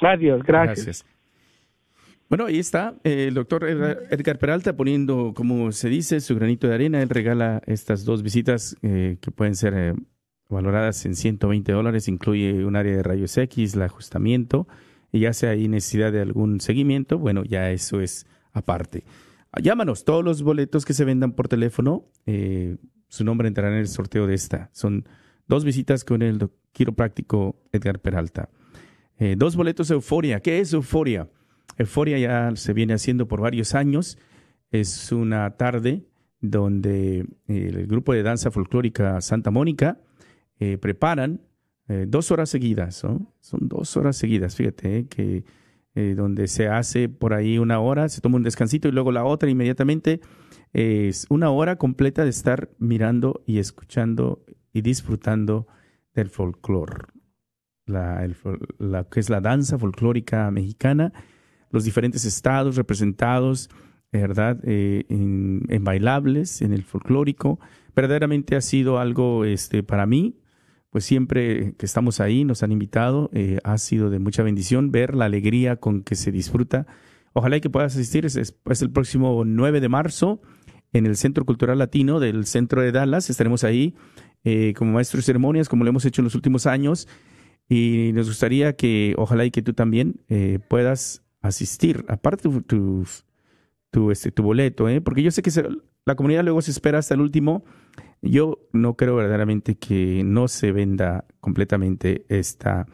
Adiós, 0.00 0.42
gracias. 0.42 0.84
gracias. 0.84 1.06
Bueno, 2.28 2.46
ahí 2.46 2.58
está 2.58 2.94
eh, 3.04 3.26
el 3.28 3.34
doctor 3.34 3.64
Edgar 3.64 4.38
Peralta 4.38 4.76
poniendo, 4.76 5.34
como 5.34 5.70
se 5.72 5.88
dice, 5.88 6.20
su 6.20 6.34
granito 6.34 6.66
de 6.66 6.74
arena. 6.74 7.00
Él 7.00 7.08
regala 7.08 7.62
estas 7.66 8.04
dos 8.04 8.22
visitas 8.22 8.76
eh, 8.82 9.18
que 9.20 9.30
pueden 9.30 9.54
ser 9.54 9.94
valoradas 10.54 11.04
en 11.04 11.14
120 11.14 11.72
dólares, 11.72 12.08
incluye 12.08 12.64
un 12.64 12.76
área 12.76 12.96
de 12.96 13.02
rayos 13.02 13.36
X, 13.36 13.74
el 13.74 13.82
ajustamiento, 13.82 14.66
y 15.12 15.20
ya 15.20 15.32
sea 15.32 15.50
hay 15.50 15.68
necesidad 15.68 16.12
de 16.12 16.20
algún 16.20 16.60
seguimiento, 16.60 17.18
bueno, 17.18 17.44
ya 17.44 17.70
eso 17.70 18.00
es 18.00 18.26
aparte. 18.52 19.04
Llámanos, 19.62 20.04
todos 20.04 20.24
los 20.24 20.42
boletos 20.42 20.84
que 20.84 20.94
se 20.94 21.04
vendan 21.04 21.32
por 21.32 21.48
teléfono, 21.48 22.10
eh, 22.26 22.76
su 23.08 23.24
nombre 23.24 23.46
entrará 23.46 23.72
en 23.72 23.80
el 23.80 23.88
sorteo 23.88 24.26
de 24.26 24.34
esta. 24.34 24.70
Son 24.72 25.06
dos 25.46 25.64
visitas 25.64 26.04
con 26.04 26.22
el 26.22 26.50
quiropráctico 26.72 27.62
Edgar 27.72 28.00
Peralta. 28.00 28.48
Eh, 29.18 29.36
dos 29.38 29.54
boletos 29.54 29.90
Euforia. 29.90 30.40
¿Qué 30.40 30.58
es 30.58 30.72
Euforia? 30.72 31.28
Euforia 31.78 32.18
ya 32.18 32.56
se 32.56 32.72
viene 32.72 32.94
haciendo 32.94 33.28
por 33.28 33.40
varios 33.40 33.74
años. 33.74 34.18
Es 34.70 35.12
una 35.12 35.56
tarde 35.56 36.04
donde 36.40 37.20
eh, 37.46 37.70
el 37.72 37.86
grupo 37.86 38.12
de 38.12 38.22
danza 38.22 38.50
folclórica 38.50 39.20
Santa 39.20 39.50
Mónica 39.50 40.00
eh, 40.60 40.78
preparan 40.78 41.40
eh, 41.88 42.06
dos 42.08 42.30
horas 42.30 42.48
seguidas, 42.48 42.94
son 42.94 43.28
dos 43.40 43.96
horas 43.96 44.16
seguidas, 44.16 44.54
fíjate, 44.54 44.98
eh, 44.98 45.06
que 45.08 45.44
donde 46.16 46.48
se 46.48 46.66
hace 46.68 47.08
por 47.08 47.34
ahí 47.34 47.58
una 47.58 47.78
hora, 47.78 48.08
se 48.08 48.20
toma 48.20 48.36
un 48.36 48.42
descansito 48.42 48.88
y 48.88 48.92
luego 48.92 49.12
la 49.12 49.24
otra 49.24 49.48
inmediatamente. 49.48 50.20
Es 50.72 51.26
una 51.28 51.50
hora 51.50 51.76
completa 51.76 52.24
de 52.24 52.30
estar 52.30 52.68
mirando 52.78 53.44
y 53.46 53.58
escuchando 53.58 54.44
y 54.72 54.80
disfrutando 54.80 55.68
del 56.12 56.30
folclore, 56.30 57.04
la, 57.86 58.28
la, 58.78 59.04
que 59.04 59.20
es 59.20 59.30
la 59.30 59.40
danza 59.40 59.78
folclórica 59.78 60.50
mexicana, 60.50 61.12
los 61.70 61.84
diferentes 61.84 62.24
estados 62.24 62.74
representados, 62.74 63.70
¿verdad? 64.10 64.58
en, 64.64 65.62
en, 65.68 65.84
bailables, 65.84 66.60
en 66.60 66.72
el 66.72 66.82
folclórico. 66.82 67.60
Verdaderamente 67.94 68.56
ha 68.56 68.60
sido 68.60 68.98
algo 68.98 69.44
este, 69.44 69.84
para 69.84 70.06
mí 70.06 70.40
pues 70.94 71.04
siempre 71.04 71.74
que 71.76 71.86
estamos 71.86 72.20
ahí 72.20 72.44
nos 72.44 72.62
han 72.62 72.70
invitado, 72.70 73.28
eh, 73.32 73.58
ha 73.64 73.78
sido 73.78 74.10
de 74.10 74.20
mucha 74.20 74.44
bendición 74.44 74.92
ver 74.92 75.16
la 75.16 75.24
alegría 75.24 75.74
con 75.74 76.02
que 76.04 76.14
se 76.14 76.30
disfruta. 76.30 76.86
Ojalá 77.32 77.58
que 77.58 77.68
puedas 77.68 77.96
asistir, 77.96 78.24
es, 78.24 78.36
es, 78.36 78.82
el 78.82 78.92
próximo 78.92 79.42
9 79.44 79.80
de 79.80 79.88
marzo 79.88 80.40
en 80.92 81.06
el 81.06 81.16
Centro 81.16 81.44
Cultural 81.44 81.80
Latino 81.80 82.20
del 82.20 82.46
Centro 82.46 82.80
de 82.80 82.92
Dallas. 82.92 83.28
Estaremos 83.28 83.64
ahí 83.64 83.96
eh, 84.44 84.72
como 84.76 84.92
maestros 84.92 85.24
de 85.24 85.26
ceremonias, 85.26 85.68
como 85.68 85.82
lo 85.82 85.90
hemos 85.90 86.04
hecho 86.04 86.20
en 86.20 86.26
los 86.26 86.36
últimos 86.36 86.64
años, 86.64 87.08
y 87.68 88.12
nos 88.14 88.28
gustaría 88.28 88.76
que, 88.76 89.16
ojalá 89.18 89.44
y 89.44 89.50
que 89.50 89.62
tú 89.62 89.72
también 89.72 90.20
eh, 90.28 90.60
puedas 90.68 91.24
asistir, 91.40 92.04
aparte 92.06 92.44
tu, 92.44 92.62
tu, 92.62 93.04
tu, 93.94 94.10
este, 94.10 94.32
tu 94.32 94.42
boleto, 94.42 94.88
¿eh? 94.88 95.00
porque 95.00 95.22
yo 95.22 95.30
sé 95.30 95.40
que 95.40 95.52
la 96.04 96.16
comunidad 96.16 96.42
luego 96.42 96.60
se 96.62 96.72
espera 96.72 96.98
hasta 96.98 97.14
el 97.14 97.20
último 97.20 97.64
yo 98.24 98.58
no 98.72 98.96
creo 98.96 99.16
verdaderamente 99.16 99.76
que 99.76 100.22
no 100.24 100.48
se 100.48 100.72
venda 100.72 101.26
completamente 101.40 102.24
esta 102.28 102.86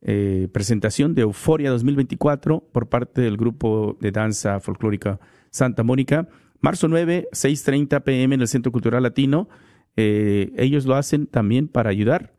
eh, 0.00 0.48
presentación 0.52 1.14
de 1.14 1.22
Euforia 1.22 1.70
2024 1.70 2.68
por 2.72 2.88
parte 2.88 3.20
del 3.20 3.36
grupo 3.36 3.98
de 4.00 4.12
danza 4.12 4.60
folclórica 4.60 5.18
Santa 5.50 5.82
Mónica. 5.82 6.28
Marzo 6.60 6.88
9, 6.88 7.28
6.30 7.32 8.02
pm 8.02 8.36
en 8.36 8.40
el 8.42 8.48
Centro 8.48 8.70
Cultural 8.70 9.02
Latino. 9.02 9.48
Eh, 9.96 10.52
ellos 10.56 10.86
lo 10.86 10.94
hacen 10.94 11.26
también 11.26 11.66
para 11.68 11.90
ayudar 11.90 12.34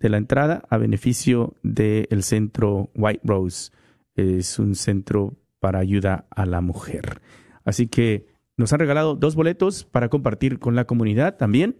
de 0.00 0.08
la 0.08 0.16
entrada 0.16 0.64
a 0.70 0.78
beneficio 0.78 1.54
del 1.62 2.22
centro 2.22 2.90
White 2.94 3.20
Rose. 3.24 3.72
Es 4.16 4.58
un 4.58 4.74
centro 4.74 5.36
para 5.60 5.80
ayuda 5.80 6.26
a 6.30 6.46
la 6.46 6.60
mujer. 6.60 7.20
Así 7.64 7.86
que 7.86 8.26
nos 8.56 8.72
han 8.72 8.78
regalado 8.78 9.16
dos 9.16 9.34
boletos 9.34 9.84
para 9.84 10.08
compartir 10.08 10.58
con 10.58 10.74
la 10.74 10.86
comunidad 10.86 11.36
también 11.36 11.76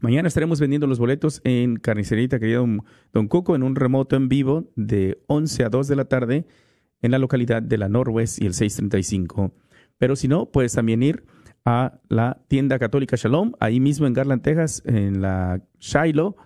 Mañana 0.00 0.28
estaremos 0.28 0.60
vendiendo 0.60 0.86
los 0.86 0.98
boletos 0.98 1.42
en 1.44 1.76
Carnicerita 1.76 2.38
querido 2.38 2.66
Don 3.12 3.28
Coco 3.28 3.54
en 3.54 3.62
un 3.62 3.76
remoto 3.76 4.16
en 4.16 4.28
vivo 4.28 4.70
de 4.74 5.22
11 5.26 5.64
a 5.64 5.68
2 5.68 5.88
de 5.88 5.96
la 5.96 6.06
tarde 6.06 6.46
en 7.02 7.10
la 7.10 7.18
localidad 7.18 7.62
de 7.62 7.76
la 7.76 7.88
Norwest 7.88 8.40
y 8.40 8.46
el 8.46 8.54
635. 8.54 9.52
Pero 9.98 10.16
si 10.16 10.28
no, 10.28 10.50
puedes 10.50 10.72
también 10.72 11.02
ir 11.02 11.24
a 11.66 12.00
la 12.08 12.40
tienda 12.48 12.78
católica 12.78 13.16
Shalom, 13.16 13.52
ahí 13.60 13.80
mismo 13.80 14.06
en 14.06 14.14
Garland, 14.14 14.42
Texas, 14.42 14.82
en 14.86 15.20
la 15.20 15.62
Shiloh. 15.78 16.36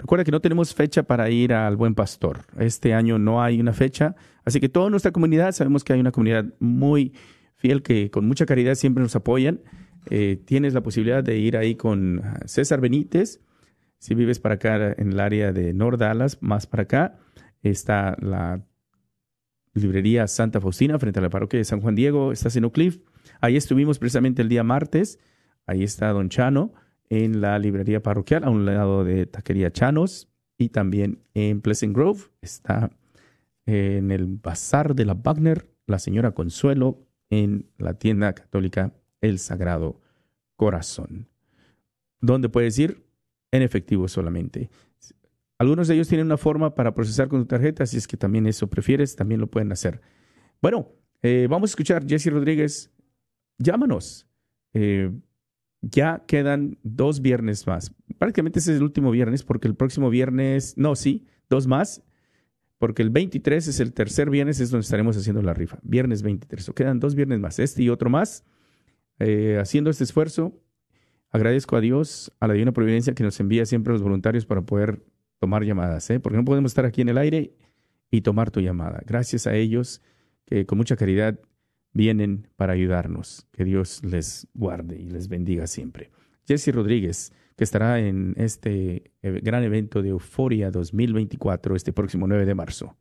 Recuerda 0.00 0.24
que 0.24 0.30
no 0.30 0.40
tenemos 0.40 0.74
fecha 0.74 1.02
para 1.02 1.28
ir 1.28 1.52
al 1.52 1.76
Buen 1.76 1.94
Pastor. 1.94 2.40
Este 2.58 2.94
año 2.94 3.18
no 3.18 3.42
hay 3.42 3.60
una 3.60 3.74
fecha. 3.74 4.16
Así 4.44 4.58
que 4.58 4.70
toda 4.70 4.88
nuestra 4.88 5.12
comunidad, 5.12 5.52
sabemos 5.52 5.84
que 5.84 5.92
hay 5.92 6.00
una 6.00 6.10
comunidad 6.10 6.46
muy 6.58 7.12
fiel 7.56 7.82
que 7.82 8.10
con 8.10 8.26
mucha 8.26 8.46
caridad 8.46 8.76
siempre 8.76 9.02
nos 9.02 9.14
apoyan. 9.14 9.60
Eh, 10.08 10.40
tienes 10.46 10.72
la 10.72 10.82
posibilidad 10.82 11.22
de 11.22 11.36
ir 11.36 11.54
ahí 11.54 11.74
con 11.74 12.22
César 12.46 12.80
Benítez. 12.80 13.42
Si 13.98 14.14
vives 14.14 14.40
para 14.40 14.54
acá 14.54 14.94
en 14.96 15.12
el 15.12 15.20
área 15.20 15.52
de 15.52 15.74
North 15.74 16.00
Dallas, 16.00 16.38
más 16.40 16.66
para 16.66 16.84
acá, 16.84 17.18
está 17.62 18.16
la 18.22 18.64
librería 19.74 20.26
Santa 20.28 20.62
Faustina 20.62 20.98
frente 20.98 21.18
a 21.18 21.22
la 21.22 21.28
parroquia 21.28 21.58
de 21.58 21.64
San 21.64 21.82
Juan 21.82 21.94
Diego. 21.94 22.32
Estás 22.32 22.56
en 22.56 22.70
Cliff. 22.70 23.00
Ahí 23.42 23.56
estuvimos 23.56 23.98
precisamente 23.98 24.40
el 24.40 24.48
día 24.48 24.64
martes. 24.64 25.18
Ahí 25.66 25.82
está 25.82 26.08
Don 26.08 26.30
Chano 26.30 26.72
en 27.10 27.40
la 27.40 27.58
librería 27.58 28.02
parroquial, 28.02 28.44
a 28.44 28.50
un 28.50 28.64
lado 28.64 29.04
de 29.04 29.26
Taquería 29.26 29.70
Chanos. 29.70 30.28
Y 30.56 30.70
también 30.70 31.18
en 31.34 31.60
Pleasant 31.60 31.94
Grove 31.94 32.20
está 32.40 32.90
en 33.66 34.10
el 34.10 34.26
Bazar 34.26 34.94
de 34.94 35.04
la 35.04 35.14
Wagner, 35.14 35.68
la 35.86 35.98
señora 35.98 36.32
Consuelo 36.32 37.06
en 37.30 37.66
la 37.78 37.94
tienda 37.94 38.32
católica 38.34 38.92
el 39.20 39.38
Sagrado 39.38 40.00
Corazón. 40.56 41.28
¿Dónde 42.20 42.48
puedes 42.48 42.78
ir? 42.78 43.04
En 43.52 43.62
efectivo 43.62 44.06
solamente. 44.08 44.70
Algunos 45.58 45.88
de 45.88 45.94
ellos 45.94 46.08
tienen 46.08 46.26
una 46.26 46.36
forma 46.36 46.74
para 46.74 46.94
procesar 46.94 47.28
con 47.28 47.40
tu 47.40 47.46
tarjeta, 47.46 47.84
si 47.86 47.96
es 47.96 48.06
que 48.06 48.16
también 48.16 48.46
eso 48.46 48.68
prefieres, 48.68 49.16
también 49.16 49.40
lo 49.40 49.46
pueden 49.46 49.72
hacer. 49.72 50.00
Bueno, 50.62 50.88
eh, 51.22 51.46
vamos 51.50 51.70
a 51.70 51.72
escuchar 51.72 52.06
Jesse 52.06 52.30
Rodríguez. 52.30 52.90
Llámanos. 53.58 54.26
Eh, 54.72 55.10
ya 55.82 56.24
quedan 56.26 56.78
dos 56.82 57.22
viernes 57.22 57.66
más. 57.66 57.94
Prácticamente 58.18 58.58
ese 58.58 58.72
es 58.72 58.78
el 58.78 58.82
último 58.82 59.10
viernes, 59.10 59.42
porque 59.42 59.68
el 59.68 59.74
próximo 59.74 60.10
viernes, 60.10 60.76
no, 60.76 60.94
sí, 60.94 61.26
dos 61.48 61.66
más, 61.66 62.02
porque 62.78 63.02
el 63.02 63.10
23 63.10 63.68
es 63.68 63.80
el 63.80 63.92
tercer 63.92 64.30
viernes, 64.30 64.60
es 64.60 64.70
donde 64.70 64.84
estaremos 64.84 65.16
haciendo 65.16 65.42
la 65.42 65.54
rifa. 65.54 65.78
Viernes 65.82 66.22
23. 66.22 66.68
O 66.68 66.74
quedan 66.74 67.00
dos 67.00 67.14
viernes 67.14 67.40
más, 67.40 67.58
este 67.58 67.82
y 67.82 67.88
otro 67.88 68.10
más. 68.10 68.44
Eh, 69.18 69.58
haciendo 69.60 69.90
este 69.90 70.04
esfuerzo, 70.04 70.58
agradezco 71.30 71.76
a 71.76 71.80
Dios, 71.80 72.32
a 72.40 72.46
la 72.46 72.54
Divina 72.54 72.72
Providencia 72.72 73.14
que 73.14 73.22
nos 73.22 73.38
envía 73.38 73.66
siempre 73.66 73.92
los 73.92 74.02
voluntarios 74.02 74.46
para 74.46 74.62
poder 74.62 75.04
tomar 75.38 75.64
llamadas, 75.64 76.08
¿eh? 76.10 76.20
porque 76.20 76.38
no 76.38 76.44
podemos 76.44 76.70
estar 76.70 76.84
aquí 76.84 77.02
en 77.02 77.10
el 77.10 77.18
aire 77.18 77.54
y 78.10 78.22
tomar 78.22 78.50
tu 78.50 78.60
llamada. 78.60 79.02
Gracias 79.06 79.46
a 79.46 79.54
ellos 79.54 80.02
que 80.46 80.66
con 80.66 80.78
mucha 80.78 80.96
caridad 80.96 81.38
vienen 81.92 82.48
para 82.56 82.72
ayudarnos. 82.72 83.46
Que 83.52 83.64
Dios 83.64 84.02
les 84.04 84.48
guarde 84.54 84.96
y 84.96 85.10
les 85.10 85.28
bendiga 85.28 85.66
siempre. 85.66 86.10
Jesse 86.46 86.74
Rodríguez, 86.74 87.34
que 87.56 87.64
estará 87.64 88.00
en 88.00 88.32
este 88.36 89.12
eh, 89.22 89.40
gran 89.42 89.62
evento 89.62 90.00
de 90.02 90.08
Euforia 90.10 90.70
2024 90.70 91.74
este 91.76 91.92
próximo 91.92 92.26
9 92.26 92.46
de 92.46 92.54
marzo. 92.54 92.96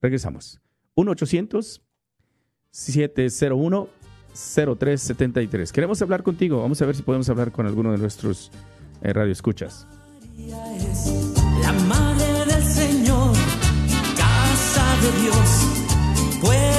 Regresamos. 0.00 0.62
1-800-701 0.96 3.88
0373. 4.32 5.72
Queremos 5.72 6.00
hablar 6.02 6.22
contigo. 6.22 6.62
Vamos 6.62 6.80
a 6.82 6.86
ver 6.86 6.96
si 6.96 7.02
podemos 7.02 7.28
hablar 7.28 7.52
con 7.52 7.66
alguno 7.66 7.92
de 7.92 7.98
nuestros 7.98 8.50
eh, 9.02 9.12
radioescuchas. 9.12 9.86
La 11.60 11.72
madre 11.86 12.46
del 12.46 12.62
Señor, 12.62 13.36
casa 14.16 14.96
de 15.02 15.12
Dios, 15.20 15.66
puerta 16.40 16.71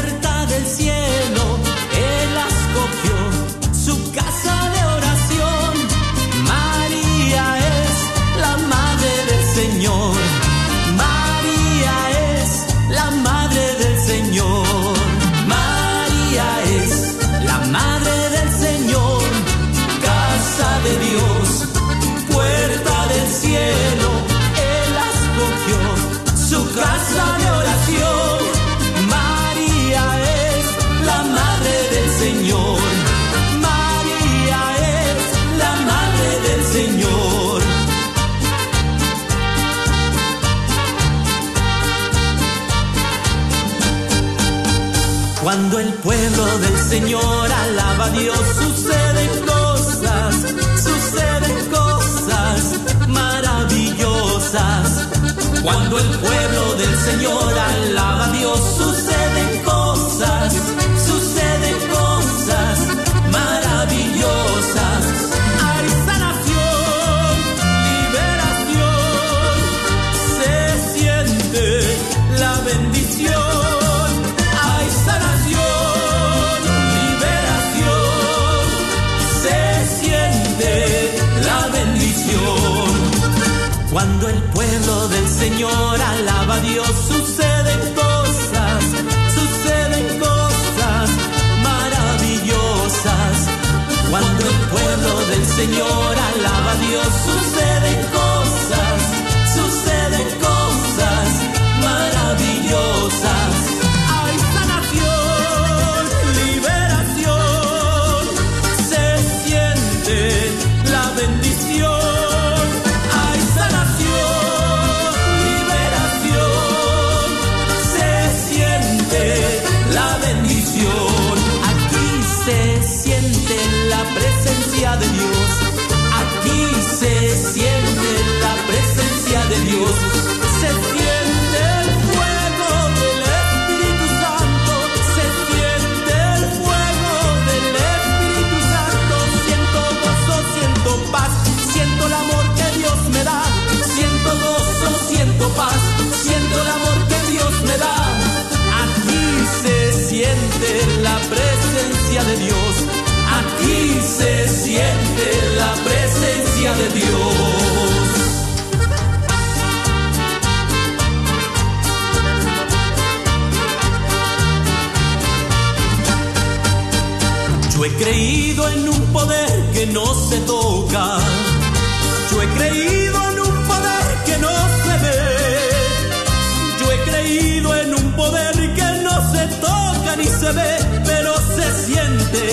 pero 181.06 181.34
se 181.56 181.86
siente 181.86 182.44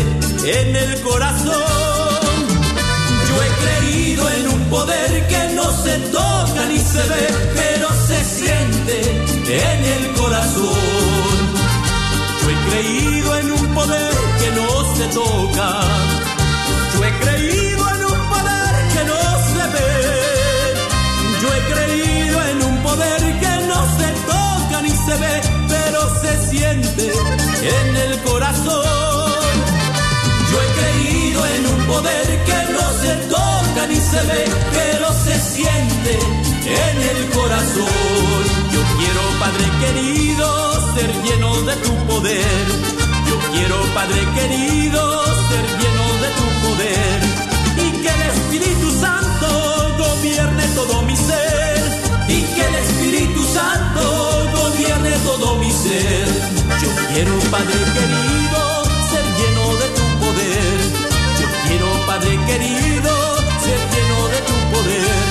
en 0.61 0.77
el 0.77 1.01
corazón. 1.03 1.65
Yo 3.29 3.43
he 3.43 3.51
creído 3.65 4.31
en 4.31 4.49
un 4.49 4.61
poder 4.71 5.27
que 5.29 5.55
no 5.55 5.71
se 5.83 5.99
toca 6.11 6.67
ni 6.69 6.79
se 6.79 7.03
ve, 7.13 7.27
pero 7.55 7.89
se 8.07 8.25
siente 8.25 8.97
en 9.47 9.85
el 9.85 10.13
corazón. 10.13 11.41
Yo 12.43 12.51
he 12.51 12.71
creído 12.71 13.39
en 13.39 13.53
un 13.53 13.75
poder 13.75 14.15
que 14.41 14.51
no 14.61 14.97
se 14.97 15.05
toca. 15.09 15.81
Yo 16.95 17.05
he 17.05 17.19
creído 17.21 17.70
en 27.63 27.97
el 27.97 28.19
corazón. 28.21 29.31
Yo 30.51 30.57
he 30.63 30.69
creído 30.81 31.47
en 31.47 31.67
un 31.67 31.87
poder 31.87 32.27
que 32.45 32.73
no 32.73 32.87
se 33.03 33.15
toca 33.29 33.87
ni 33.89 33.97
se 33.97 34.21
ve, 34.23 34.45
pero 34.73 35.13
se 35.25 35.39
siente 35.41 36.19
en 36.65 36.97
el 37.13 37.31
corazón. 37.31 38.43
Yo 38.73 38.81
quiero, 38.99 39.23
Padre 39.39 39.67
querido, 39.83 40.95
ser 40.95 41.11
lleno 41.23 41.63
de 41.63 41.77
tu 41.77 41.95
poder. 42.07 42.67
Yo 43.29 43.37
quiero, 43.53 43.77
Padre 43.95 44.21
querido, 44.35 45.25
ser 45.51 45.65
lleno 45.81 46.07
de 46.25 46.29
tu 46.39 46.47
poder. 46.67 47.19
Y 47.77 47.91
que 48.03 48.09
el 48.09 48.23
Espíritu 48.35 48.91
Santo 49.01 49.49
gobierne 49.99 50.65
todo 50.75 51.03
mi 51.03 51.17
ser. 51.17 51.83
Y 52.29 52.43
que 52.43 52.67
el 52.67 52.75
Espíritu 52.75 53.45
Santo 53.53 54.03
gobierne 54.57 55.11
todo 55.25 55.57
mi 55.57 55.71
ser. 55.71 56.30
Quiero, 57.13 57.39
Padre 57.51 57.75
querido, 57.97 58.85
ser 59.11 59.25
lleno 59.39 59.65
de 59.81 59.89
tu 59.97 60.07
poder. 60.23 60.79
Yo 61.41 61.47
quiero, 61.67 62.07
Padre 62.07 62.39
querido, 62.47 63.13
ser 63.65 63.81
lleno 63.93 64.29
de 64.29 64.39
tu 64.49 64.57
poder. 64.73 65.27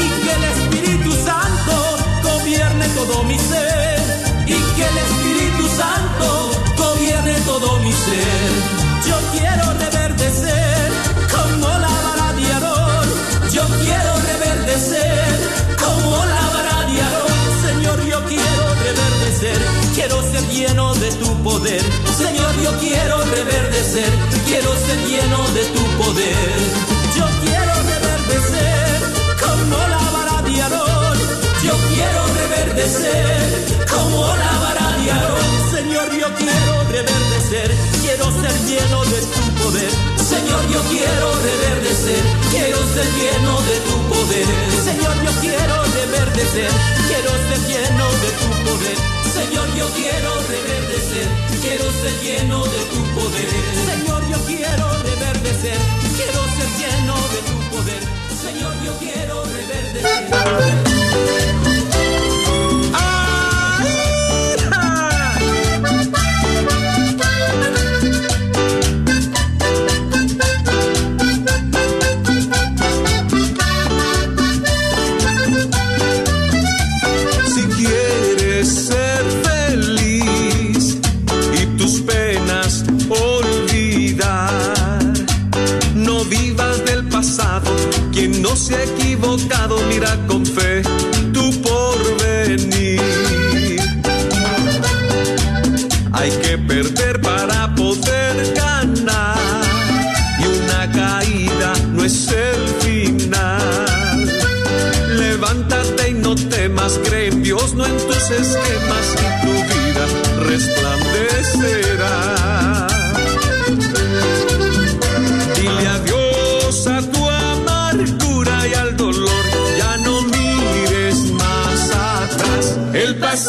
Y 0.00 0.06
que 0.22 0.32
el 0.32 0.44
Espíritu 0.44 1.12
Santo 1.12 1.74
gobierne 2.22 2.86
todo 2.88 3.22
mi 3.24 3.38
ser. 3.38 4.00
Y 4.46 4.54
que 4.54 4.84
el 4.90 4.98
Espíritu 5.08 5.68
Santo 5.76 6.50
gobierne 6.78 7.34
todo 7.44 7.78
mi 7.80 7.92
ser. 7.92 8.50
Yo 9.06 9.16
quiero 9.32 9.64
reverdecer 9.74 9.99
Quiero 20.00 20.22
ser 20.22 20.48
lleno 20.48 20.94
de 20.94 21.10
tu 21.12 21.42
poder. 21.42 21.82
Señor, 22.16 22.54
yo 22.64 22.72
quiero 22.78 23.22
reverdecer. 23.22 24.10
Quiero 24.46 24.72
ser 24.74 24.98
lleno 25.06 25.46
de 25.50 25.62
tu 25.76 25.84
poder. 26.00 26.56
Yo 27.18 27.26
quiero 27.44 27.72
reverdecer 27.92 28.96
como 29.44 29.76
la 29.76 30.02
vara 30.16 30.40
de 30.48 30.62
Aarón. 30.62 31.18
Yo 31.62 31.74
quiero 31.92 32.20
reverdecer 32.40 33.84
como 33.92 34.24
la 34.24 34.52
vara 34.64 34.88
de 34.96 35.10
Aarón. 35.10 35.52
Señor, 35.70 36.08
yo 36.16 36.28
quiero 36.34 36.72
reverdecer. 36.88 37.70
Quiero 38.00 38.24
ser 38.40 38.56
lleno 38.70 39.04
de 39.04 39.20
tu 39.20 39.42
poder. 39.60 39.92
Señor, 40.16 40.62
yo 40.72 40.80
quiero 40.88 41.28
reverdecer. 41.44 42.22
Quiero 42.50 42.78
ser 42.94 43.08
lleno 43.20 43.52
de 43.68 43.76
tu 43.84 43.96
poder. 44.08 44.46
Señor, 44.82 45.16
yo 45.26 45.32
quiero 45.42 45.76
reverdecer. 45.84 46.70
Quiero 47.06 47.30
ser 47.48 47.60
lleno 47.68 48.06
de 48.08 48.30
tu 48.40 48.44
poder. 48.44 48.49
Señor, 49.40 49.68
yo 49.74 49.86
quiero 49.94 50.34
reverdecer. 50.48 51.26
Quiero 51.62 51.90
ser 51.92 52.14
lleno 52.22 52.62
de 52.62 52.80
tu 52.92 53.00
poder. 53.18 53.48
Señor, 53.90 54.22
yo 54.28 54.38
quiero 54.46 54.86
reverdecer. 55.02 55.78
Quiero 56.16 56.40
ser 56.56 56.70
lleno 56.80 57.14
de 57.32 57.40
tu 57.48 57.56
poder. 57.74 58.02
Señor, 58.44 58.74
yo 58.84 58.92
quiero 58.98 59.42
reverdecer. 59.44 60.30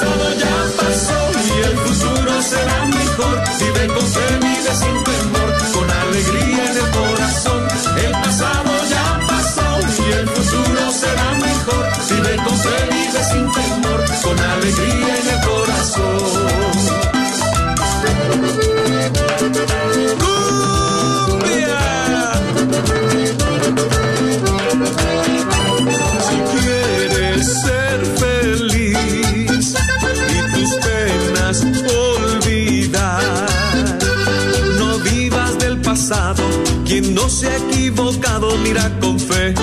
Pasado 0.02 0.34
ya 0.38 0.56
pasó 0.78 1.32
y 1.48 1.62
el 1.62 1.78
futuro 1.78 2.42
será 2.42 2.86
mejor. 2.86 3.44
Si 3.58 3.66
ve 3.72 3.88
con 3.88 4.08
Quien 36.92 37.16
no 37.16 37.30
se 37.30 37.48
ha 37.48 37.56
equivocado, 37.56 38.58
mira 38.58 38.92
con 39.00 39.18
fe 39.18 39.54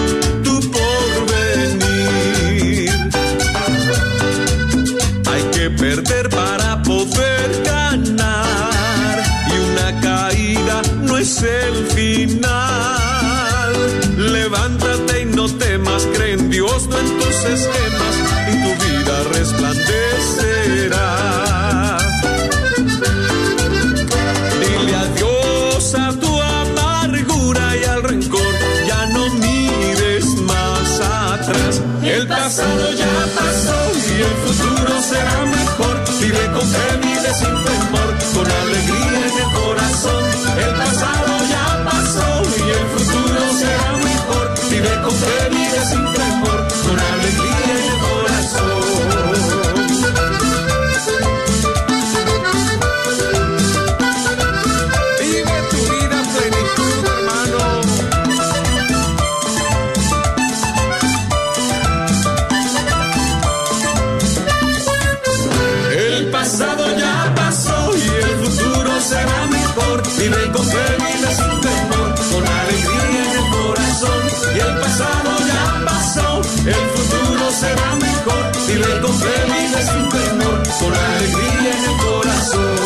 con 80.79 80.95
alegría 80.95 81.72
en 81.76 81.85
el 81.85 81.97
corazón. 82.07 82.79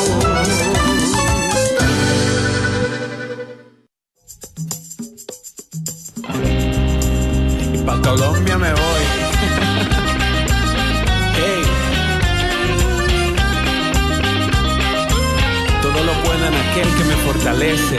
Y 7.74 7.78
pa' 7.78 8.00
Colombia 8.02 8.58
me 8.58 8.72
voy. 8.72 8.82
Hey. 11.34 11.62
Todo 15.82 16.04
lo 16.04 16.12
puedo 16.22 16.46
en 16.46 16.54
aquel 16.54 16.88
que 16.96 17.04
me 17.04 17.16
fortalece. 17.26 17.98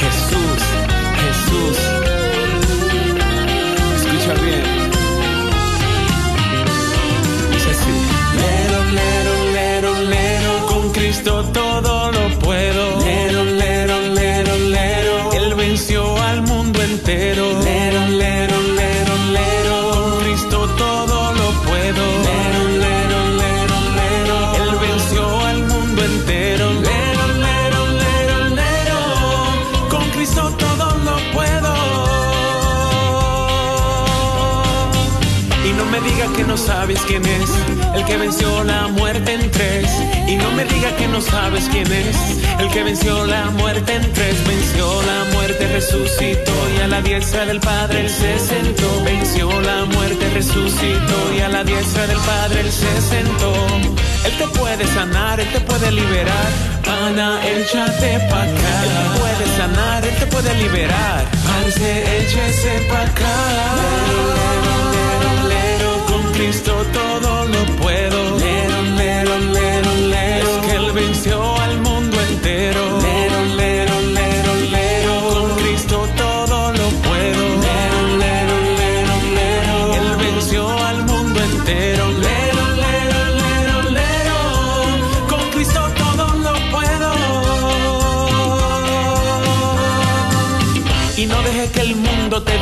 Jesús, 0.00 0.62
Jesús. 1.22 2.11
Sabes 36.62 37.00
quién 37.06 37.24
es 37.24 37.50
el 37.94 38.04
que 38.04 38.16
venció 38.16 38.64
la 38.64 38.88
muerte 38.88 39.34
en 39.34 39.50
tres. 39.50 39.86
Y 40.28 40.36
no 40.36 40.50
me 40.52 40.64
diga 40.64 40.94
que 40.96 41.08
no 41.08 41.20
sabes 41.20 41.68
quién 41.70 41.90
es 41.90 42.16
el 42.58 42.68
que 42.70 42.82
venció 42.82 43.26
la 43.26 43.50
muerte 43.50 43.94
en 43.94 44.12
tres. 44.12 44.36
Venció 44.46 44.86
la 45.02 45.24
muerte, 45.34 45.66
resucitó 45.68 46.52
y 46.76 46.80
a 46.80 46.88
la 46.88 47.02
diestra 47.02 47.46
del 47.46 47.60
Padre 47.60 48.00
él 48.02 48.10
se 48.10 48.38
sentó. 48.38 48.88
Venció 49.04 49.60
la 49.60 49.84
muerte, 49.86 50.30
resucitó 50.34 51.18
y 51.36 51.40
a 51.40 51.48
la 51.48 51.64
diestra 51.64 52.06
del 52.06 52.18
Padre 52.18 52.60
él 52.60 52.72
se 52.72 53.00
sentó. 53.00 53.52
Él 54.24 54.32
te 54.38 54.46
puede 54.58 54.86
sanar, 54.86 55.40
él 55.40 55.48
te 55.52 55.60
puede 55.60 55.90
liberar. 55.90 56.48
Ana, 57.06 57.40
échate 57.46 58.18
pa' 58.30 58.42
acá. 58.42 58.74
Él 58.84 58.92
te 58.98 59.20
puede 59.20 59.56
sanar, 59.56 60.04
él 60.04 60.16
te 60.16 60.26
puede 60.26 60.54
liberar. 60.54 61.24
Parce, 61.44 62.20
échese 62.20 62.86
pa' 62.88 63.02
acá. 63.02 64.91
please 66.42 66.71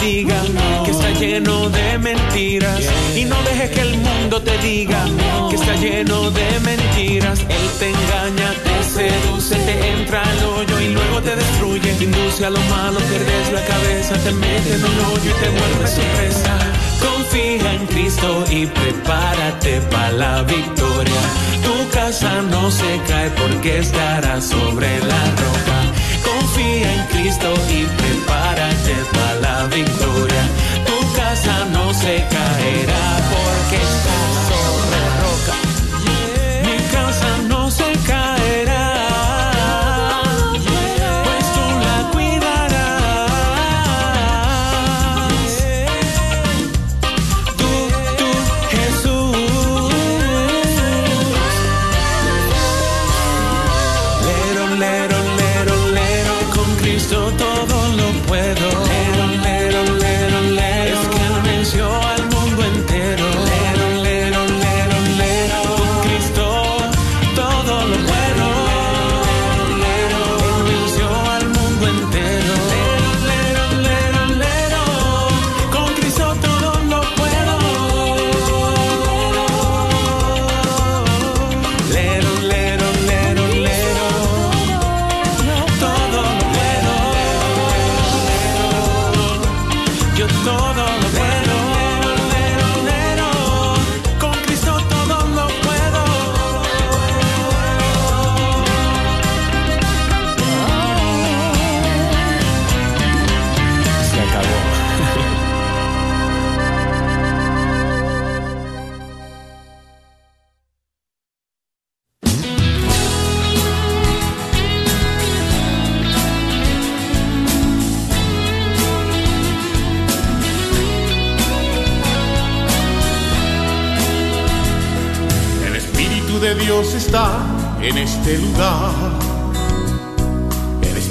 diga 0.01 0.43
que 0.85 0.91
está 0.91 1.11
lleno 1.11 1.69
de 1.71 1.99
mentiras. 1.99 2.81
Y 3.17 3.25
no 3.25 3.37
deje 3.43 3.71
que 3.71 3.81
el 3.81 3.97
mundo 3.99 4.41
te 4.43 4.57
diga 4.59 5.05
que 5.49 5.57
está 5.57 5.75
lleno 5.77 6.31
de 6.31 6.61
mentiras. 6.61 7.41
Él 7.41 7.67
te 7.79 7.89
engaña, 7.91 8.51
te 8.65 8.77
seduce, 8.85 9.57
te 9.57 9.91
entra 9.93 10.23
al 10.23 10.45
hoyo 10.45 10.81
y 10.81 10.89
luego 10.89 11.21
te 11.23 11.37
destruye. 11.37 11.91
Induce 12.01 12.47
a 12.47 12.51
lo 12.51 12.61
malo, 12.61 12.99
pierdes 13.01 13.53
la 13.53 13.65
cabeza, 13.65 14.15
te 14.25 14.33
mete 14.33 14.75
en 14.75 14.85
un 14.85 14.99
hoyo 15.07 15.31
y 15.31 15.43
te 15.43 15.49
vuelve 15.51 15.87
sorpresa. 15.87 16.59
Confía 17.01 17.73
en 17.75 17.87
Cristo 17.87 18.45
y 18.51 18.67
prepárate 18.67 19.81
para 19.93 20.13
la 20.13 20.43
victoria. 20.43 21.23
Tu 21.63 21.89
casa 21.91 22.43
no 22.51 22.71
se 22.71 23.01
cae 23.09 23.31
porque 23.31 23.79
estará 23.79 24.41
sobre 24.41 24.99
la 25.01 25.23
roca. 25.43 25.79
Confía 26.25 26.95
en 26.95 27.03
Cristo 27.07 27.53
y 27.69 27.85
prepárate 28.01 28.95
para 29.13 29.30
victoria. 29.67 30.43
Tu 30.87 31.13
casa 31.17 31.65
no 31.67 31.93
se 31.95 32.25
caerá 32.31 33.07
porque 33.31 33.77
está 33.77 34.30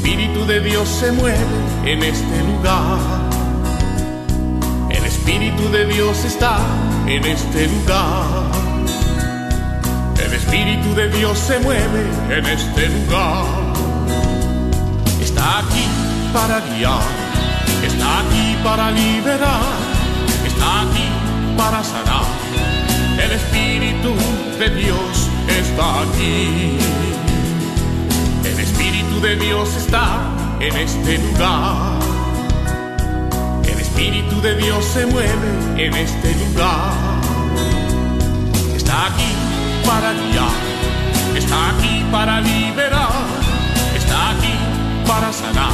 Espíritu 0.09 0.43
de 0.47 0.59
Dios 0.61 0.89
se 0.89 1.11
mueve 1.11 1.37
en 1.85 2.01
este 2.01 2.43
lugar. 2.43 2.97
El 4.89 5.05
Espíritu 5.05 5.69
de 5.69 5.85
Dios 5.85 6.25
está 6.25 6.57
en 7.05 7.23
este 7.25 7.67
lugar. 7.67 8.25
El 10.25 10.33
Espíritu 10.33 10.95
de 10.95 11.09
Dios 11.09 11.37
se 11.37 11.59
mueve 11.59 12.07
en 12.31 12.43
este 12.43 12.89
lugar. 12.89 13.45
Está 15.21 15.59
aquí 15.59 15.85
para 16.33 16.59
guiar. 16.61 17.03
Está 17.85 18.21
aquí 18.21 18.57
para 18.63 18.89
liberar. 18.89 19.61
Está 20.43 20.81
aquí 20.81 21.07
para 21.55 21.83
sanar. 21.83 22.25
El 23.23 23.31
Espíritu 23.31 24.15
de 24.57 24.69
Dios 24.71 25.29
está 25.47 26.01
aquí. 26.01 27.08
Espíritu 29.19 29.27
de 29.27 29.45
Dios 29.45 29.75
está 29.75 30.17
en 30.61 30.77
este 30.77 31.17
lugar. 31.17 31.99
El 33.63 33.79
Espíritu 33.79 34.41
de 34.41 34.55
Dios 34.55 34.85
se 34.85 35.05
mueve 35.07 35.49
en 35.77 35.93
este 35.93 36.35
lugar. 36.35 36.93
Está 38.75 39.07
aquí 39.07 39.33
para 39.85 40.13
guiar, 40.13 40.55
está 41.35 41.69
aquí 41.71 42.05
para 42.11 42.39
liberar, 42.39 43.11
está 43.93 44.29
aquí 44.31 44.53
para 45.05 45.33
sanar. 45.33 45.73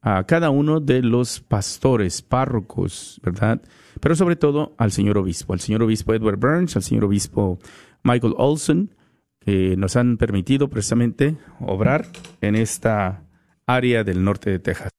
a 0.00 0.22
cada 0.24 0.50
uno 0.50 0.78
de 0.80 1.02
los 1.02 1.40
pastores, 1.40 2.22
párrocos, 2.22 3.20
¿verdad? 3.24 3.60
Pero 4.00 4.14
sobre 4.14 4.36
todo 4.36 4.76
al 4.78 4.92
señor 4.92 5.18
obispo, 5.18 5.52
al 5.52 5.58
señor 5.60 5.82
obispo 5.82 6.14
Edward 6.14 6.38
Burns, 6.38 6.76
al 6.76 6.84
señor 6.84 7.06
obispo 7.06 7.58
Michael 8.04 8.34
Olson, 8.36 8.94
que 9.40 9.76
nos 9.76 9.96
han 9.96 10.16
permitido 10.16 10.68
precisamente 10.68 11.36
obrar 11.60 12.06
en 12.40 12.54
esta 12.54 13.24
área 13.66 14.04
del 14.04 14.22
norte 14.22 14.50
de 14.50 14.60
Texas. 14.60 14.92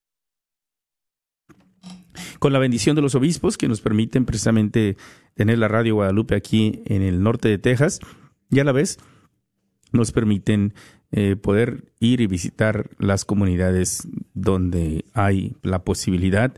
Con 2.39 2.53
la 2.53 2.59
bendición 2.59 2.95
de 2.95 3.01
los 3.01 3.15
obispos 3.15 3.57
que 3.57 3.67
nos 3.67 3.82
permiten 3.82 4.26
precisamente 4.26 4.97
tener 5.36 5.57
la 5.57 5.67
radio 5.67 5.95
Guadalupe 5.95 6.36
aquí 6.36 6.82
en 6.86 7.01
el 7.01 7.22
norte 7.24 7.47
de 7.49 7.57
Texas 7.57 7.99
y 8.49 8.59
a 8.59 8.63
la 8.63 8.72
vez 8.72 8.97
nos 9.91 10.11
permiten 10.11 10.74
eh, 11.11 11.36
poder 11.36 11.91
ir 11.99 12.22
y 12.22 12.28
visitar 12.28 12.89
las 12.99 13.26
comunidades 13.26 14.07
donde 14.34 15.05
hay 15.13 15.55
la 15.63 15.84
posibilidad, 15.84 16.53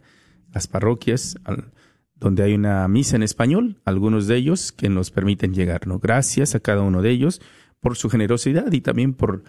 las 0.54 0.68
parroquias, 0.68 1.38
al- 1.46 1.72
donde 2.16 2.44
hay 2.44 2.54
una 2.54 2.88
misa 2.88 3.16
en 3.16 3.24
español, 3.24 3.80
algunos 3.86 4.28
de 4.28 4.36
ellos 4.36 4.72
que 4.72 4.90
nos 4.90 5.10
permiten 5.10 5.54
llegar. 5.54 5.88
¿no? 5.88 5.98
Gracias 6.00 6.54
a 6.54 6.60
cada 6.60 6.82
uno 6.82 7.02
de 7.02 7.10
ellos 7.10 7.42
por 7.80 7.98
su 7.98 8.10
generosidad 8.10 8.72
y 8.74 8.82
también 8.82 9.14
por, 9.14 9.44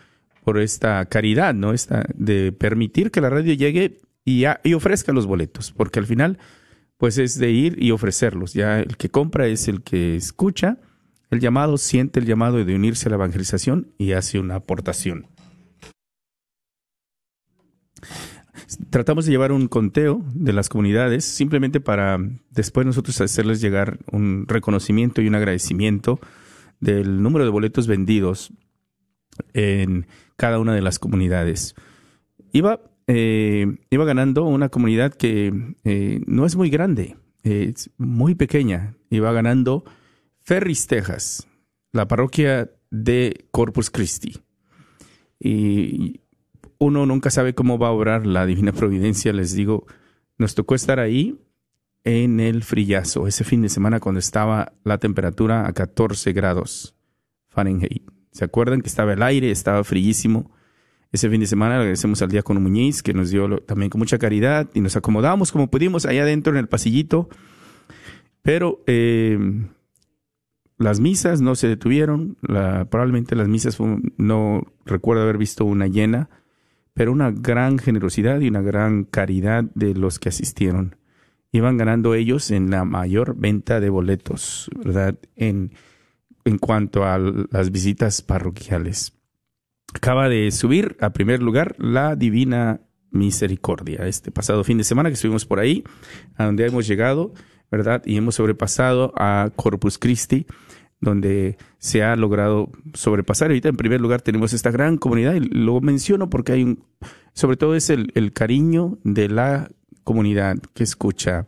por 0.45 0.59
esta 0.59 1.05
caridad, 1.07 1.53
¿no? 1.53 1.75
Esta, 1.75 2.07
de 2.15 2.51
permitir 2.53 3.11
que 3.11 3.21
la 3.21 3.29
radio 3.29 3.53
llegue 3.53 3.99
y, 4.25 4.45
a- 4.45 4.61
ofrezca 4.75 5.13
los 5.13 5.27
boletos, 5.27 5.73
porque 5.73 5.99
al 5.99 6.07
final, 6.07 6.39
pues 6.97 7.19
es 7.19 7.39
de 7.39 7.51
ir 7.51 7.83
y 7.83 7.91
ofrecerlos. 7.91 8.55
Ya 8.55 8.81
el 8.81 8.97
que 8.97 9.11
compra 9.11 9.47
es 9.47 9.69
el 9.69 9.83
que 9.83 10.17
escucha 10.17 10.79
el 11.31 11.41
llamado, 11.41 11.79
siente 11.79 12.21
el 12.21 12.27
llamado 12.27 12.63
de 12.65 12.75
unirse 12.75 13.09
a 13.09 13.11
la 13.11 13.17
evangelización 13.17 13.93
y 13.99 14.13
hace 14.13 14.39
una 14.39 14.57
aportación. 14.57 15.27
Tratamos 18.91 19.27
de 19.27 19.33
llevar 19.33 19.53
un 19.53 19.69
conteo 19.69 20.23
de 20.35 20.53
las 20.53 20.69
comunidades 20.69 21.25
simplemente 21.25 21.81
para 21.81 22.19
después 22.51 22.87
nosotros 22.87 23.21
hacerles 23.21 23.61
llegar 23.61 23.99
un 24.11 24.47
reconocimiento 24.47 25.21
y 25.21 25.29
un 25.29 25.35
agradecimiento 25.35 26.21
del 26.81 27.23
número 27.23 27.45
de 27.45 27.51
boletos 27.51 27.87
vendidos 27.87 28.53
en 29.55 30.07
cada 30.37 30.59
una 30.59 30.75
de 30.75 30.83
las 30.83 30.99
comunidades. 30.99 31.75
Iba, 32.53 32.81
eh, 33.07 33.67
iba 33.91 34.05
ganando 34.05 34.45
una 34.45 34.69
comunidad 34.69 35.15
que 35.15 35.75
eh, 35.85 36.21
no 36.27 36.47
es 36.47 36.57
muy 36.57 36.71
grande, 36.71 37.17
es 37.43 37.91
muy 37.97 38.35
pequeña. 38.35 38.95
Iba 39.11 39.33
ganando 39.33 39.85
Ferris, 40.41 40.87
Texas, 40.87 41.47
la 41.93 42.09
parroquia 42.09 42.71
de 42.91 43.47
Corpus 43.51 43.91
Christi. 43.91 44.41
Y 45.39 46.21
uno 46.79 47.07
nunca 47.07 47.31
sabe 47.31 47.55
cómo 47.55 47.79
va 47.79 47.89
a 47.89 47.93
obrar 47.93 48.27
la 48.27 48.47
divina 48.47 48.73
providencia. 48.73 49.33
Les 49.33 49.55
digo, 49.55 49.87
nos 50.39 50.55
tocó 50.55 50.75
estar 50.75 51.01
ahí 51.01 51.39
en 52.05 52.41
el 52.41 52.65
frillazo 52.65 53.27
ese 53.27 53.45
fin 53.45 53.63
de 53.63 53.69
semana 53.69 54.01
cuando 54.01 54.19
estaba 54.19 54.73
la 54.85 54.99
temperatura 54.99 55.67
a 55.67 55.73
14 55.73 56.33
grados 56.33 56.95
Fahrenheit. 57.49 58.03
¿Se 58.33 58.45
acuerdan 58.45 58.81
que 58.81 58.89
estaba 58.89 59.13
el 59.13 59.23
aire, 59.23 59.51
estaba 59.51 59.85
frillísimo? 59.85 60.51
Ese 61.13 61.29
fin 61.29 61.41
de 61.41 61.47
semana 61.47 61.77
agradecemos 61.77 62.23
al 62.23 62.31
diácono 62.31 62.59
Muñiz 62.59 63.03
que 63.03 63.13
nos 63.13 63.31
dio 63.31 63.59
también 63.59 63.91
con 63.91 63.99
mucha 63.99 64.19
caridad 64.19 64.71
y 64.73 64.81
nos 64.81 64.97
acomodamos 64.97 65.53
como 65.53 65.71
pudimos 65.71 66.07
allá 66.07 66.23
adentro 66.23 66.55
en 66.55 66.59
el 66.59 66.69
pasillito. 66.69 67.29
Pero 68.41 68.83
eh, 68.87 69.39
las 70.79 71.01
misas 71.01 71.43
no 71.43 71.55
se 71.55 71.69
detuvieron. 71.69 72.39
Probablemente 72.41 73.37
las 73.37 73.47
misas 73.47 73.79
no 74.17 74.63
recuerdo 74.87 75.23
haber 75.23 75.37
visto 75.37 75.67
una 75.67 75.87
llena, 75.87 76.31
pero 76.95 77.13
una 77.13 77.31
gran 77.31 77.79
generosidad 77.79 78.41
y 78.41 78.49
una 78.49 78.63
gran 78.63 79.05
caridad 79.05 79.65
de 79.75 79.95
los 79.95 80.19
que 80.19 80.31
asistieron. 80.31 80.97
Iban 81.53 81.77
ganando 81.77 82.15
ellos 82.15 82.51
en 82.51 82.71
la 82.71 82.87
mayor 82.87 83.37
venta 83.37 83.81
de 83.81 83.91
boletos, 83.91 84.71
¿verdad? 84.83 85.19
En, 85.37 85.73
en 86.47 86.57
cuanto 86.57 87.05
a 87.05 87.19
las 87.19 87.71
visitas 87.71 88.23
parroquiales. 88.23 89.13
Acaba 89.95 90.29
de 90.29 90.51
subir 90.51 90.97
a 91.01 91.11
primer 91.11 91.43
lugar 91.43 91.75
la 91.79 92.17
Divina 92.17 92.81
Misericordia. 93.11 94.07
Este 94.07 94.31
pasado 94.31 94.65
fin 94.65 94.79
de 94.79 94.85
semana 94.85 95.11
que 95.11 95.15
estuvimos 95.15 95.45
por 95.45 95.61
ahí, 95.61 95.85
a 96.37 96.47
donde 96.47 96.67
hemos 96.67 96.87
llegado, 96.87 97.35
¿verdad? 97.71 98.03
Y 98.07 98.17
hemos 98.17 98.37
sobrepasado 98.37 99.13
a 99.17 99.51
Corpus 99.55 99.99
Christi, 99.99 100.47
donde 101.01 101.59
se 101.79 102.03
ha 102.03 102.17
logrado 102.17 102.71
sobrepasar. 102.95 103.49
Ahorita 103.49 103.69
en 103.69 103.77
primer 103.77 104.01
lugar 104.01 104.23
tenemos 104.23 104.53
esta 104.53 104.71
gran 104.71 104.97
comunidad 104.97 105.35
y 105.35 105.41
lo 105.41 105.81
menciono 105.81 106.31
porque 106.31 106.53
hay 106.53 106.63
un, 106.63 106.85
sobre 107.35 107.57
todo 107.57 107.75
es 107.75 107.91
el, 107.91 108.13
el 108.15 108.33
cariño 108.33 108.99
de 109.05 109.29
la 109.29 109.71
comunidad 110.05 110.57
que 110.75 110.85
escucha 110.85 111.47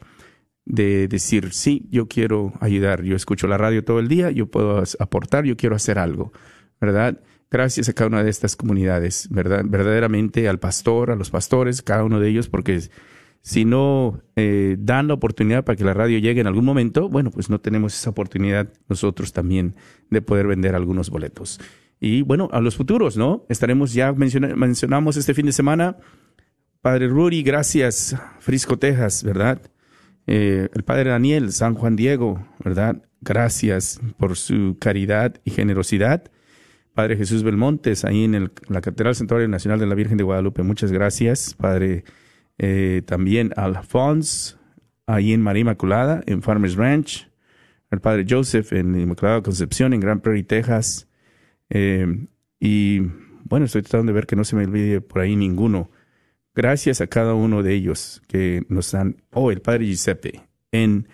de 0.66 1.08
decir, 1.08 1.52
sí, 1.52 1.86
yo 1.90 2.08
quiero 2.08 2.52
ayudar, 2.60 3.02
yo 3.02 3.16
escucho 3.16 3.46
la 3.46 3.58
radio 3.58 3.84
todo 3.84 4.00
el 4.00 4.08
día, 4.08 4.30
yo 4.30 4.46
puedo 4.46 4.82
aportar, 4.98 5.44
yo 5.44 5.56
quiero 5.56 5.76
hacer 5.76 5.98
algo, 5.98 6.32
¿verdad? 6.80 7.20
Gracias 7.54 7.88
a 7.88 7.92
cada 7.92 8.08
una 8.08 8.24
de 8.24 8.30
estas 8.30 8.56
comunidades, 8.56 9.28
¿verdad? 9.30 9.62
Verdaderamente 9.64 10.48
al 10.48 10.58
pastor, 10.58 11.12
a 11.12 11.14
los 11.14 11.30
pastores, 11.30 11.82
cada 11.82 12.02
uno 12.02 12.18
de 12.18 12.28
ellos, 12.28 12.48
porque 12.48 12.80
si 13.42 13.64
no 13.64 14.20
eh, 14.34 14.74
dan 14.76 15.06
la 15.06 15.14
oportunidad 15.14 15.64
para 15.64 15.76
que 15.76 15.84
la 15.84 15.94
radio 15.94 16.18
llegue 16.18 16.40
en 16.40 16.48
algún 16.48 16.64
momento, 16.64 17.08
bueno, 17.08 17.30
pues 17.30 17.50
no 17.50 17.60
tenemos 17.60 17.94
esa 17.94 18.10
oportunidad 18.10 18.72
nosotros 18.88 19.32
también 19.32 19.76
de 20.10 20.20
poder 20.20 20.48
vender 20.48 20.74
algunos 20.74 21.10
boletos. 21.10 21.60
Y 22.00 22.22
bueno, 22.22 22.48
a 22.50 22.60
los 22.60 22.74
futuros, 22.74 23.16
¿no? 23.16 23.46
Estaremos 23.48 23.94
ya, 23.94 24.12
mencionamos 24.12 25.16
este 25.16 25.32
fin 25.32 25.46
de 25.46 25.52
semana, 25.52 25.98
Padre 26.82 27.06
Rudy, 27.06 27.44
gracias, 27.44 28.16
Frisco, 28.40 28.80
Texas, 28.80 29.22
¿verdad? 29.22 29.62
Eh, 30.26 30.70
el 30.74 30.82
Padre 30.82 31.10
Daniel, 31.10 31.52
San 31.52 31.74
Juan 31.74 31.94
Diego, 31.94 32.44
¿verdad? 32.64 33.00
Gracias 33.20 34.00
por 34.18 34.34
su 34.36 34.76
caridad 34.80 35.40
y 35.44 35.52
generosidad. 35.52 36.32
Padre 36.94 37.16
Jesús 37.16 37.42
Belmontes, 37.42 38.04
ahí 38.04 38.22
en 38.22 38.52
la 38.68 38.80
Catedral 38.80 39.16
Santuario 39.16 39.48
Nacional 39.48 39.80
de 39.80 39.86
la 39.86 39.96
Virgen 39.96 40.16
de 40.16 40.22
Guadalupe, 40.22 40.62
muchas 40.62 40.92
gracias. 40.92 41.54
Padre 41.54 42.04
eh, 42.58 43.02
también 43.04 43.52
Alphonse, 43.56 44.56
ahí 45.06 45.32
en 45.32 45.42
María 45.42 45.62
Inmaculada, 45.62 46.22
en 46.26 46.40
Farmers 46.40 46.76
Ranch. 46.76 47.28
El 47.90 48.00
Padre 48.00 48.24
Joseph 48.28 48.72
en 48.72 48.98
Inmaculada 48.98 49.42
Concepción, 49.42 49.92
en 49.92 50.00
Grand 50.00 50.20
Prairie, 50.20 50.44
Texas. 50.44 51.08
Eh, 51.68 52.26
y 52.60 53.00
bueno, 53.44 53.66
estoy 53.66 53.82
tratando 53.82 54.12
de 54.12 54.14
ver 54.14 54.26
que 54.26 54.36
no 54.36 54.44
se 54.44 54.56
me 54.56 54.64
olvide 54.64 55.00
por 55.00 55.20
ahí 55.20 55.34
ninguno. 55.34 55.90
Gracias 56.54 57.00
a 57.00 57.08
cada 57.08 57.34
uno 57.34 57.64
de 57.64 57.74
ellos 57.74 58.22
que 58.28 58.64
nos 58.68 58.92
dan, 58.92 59.16
oh, 59.32 59.50
el 59.50 59.60
Padre 59.60 59.86
Giuseppe, 59.86 60.42
en 60.70 61.08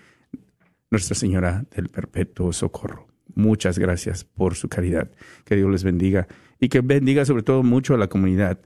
Nuestra 0.91 1.15
Señora 1.15 1.65
del 1.75 1.89
Perpetuo 1.89 2.53
Socorro. 2.53 3.10
Muchas 3.41 3.79
gracias 3.79 4.25
por 4.25 4.55
su 4.55 4.69
caridad. 4.69 5.11
Que 5.45 5.57
Dios 5.57 5.71
les 5.71 5.85
bendiga 5.85 6.29
y 6.59 6.69
que 6.69 6.81
bendiga 6.81 7.25
sobre 7.25 7.43
todo 7.43 7.63
mucho 7.63 7.95
a 7.95 7.99
la 7.99 8.09
comunidad 8.09 8.59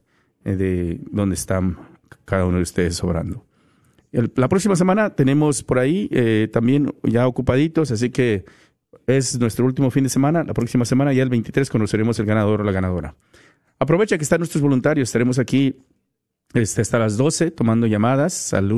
eh, 0.45 0.57
de 0.57 1.01
donde 1.11 1.35
están 1.35 1.79
cada 2.25 2.45
uno 2.45 2.57
de 2.57 2.63
ustedes 2.63 3.03
obrando. 3.05 3.45
la 4.13 4.49
próxima 4.49 4.77
semana 4.77 5.11
tenemos 5.11 5.63
por 5.63 5.79
ahí 5.79 6.09
eh, 6.11 6.49
también 6.53 6.95
ya 7.03 7.27
ocupaditos, 7.27 7.91
así 7.91 8.11
que 8.11 8.45
es 9.07 9.39
nuestro 9.39 9.65
último 9.67 9.91
fin 9.91 10.05
de 10.05 10.11
semana. 10.11 10.45
La 10.45 10.55
próxima 10.55 10.85
semana, 10.85 11.13
ya 11.13 11.23
el 11.23 11.29
23, 11.29 11.69
conoceremos 11.71 12.19
el 12.19 12.27
ganador 12.27 12.61
o 12.61 12.65
la 12.65 12.73
ganadora. 12.73 13.15
Aprovecha 13.79 14.17
que 14.17 14.25
están 14.25 14.41
nuestros 14.41 14.63
voluntarios. 14.63 15.09
Estaremos 15.09 15.39
aquí 15.39 15.77
este, 16.55 16.81
hasta 16.81 16.99
las 16.99 17.17
12 17.17 17.51
tomando 17.51 17.87
llamadas 17.87 18.55
al 18.55 18.69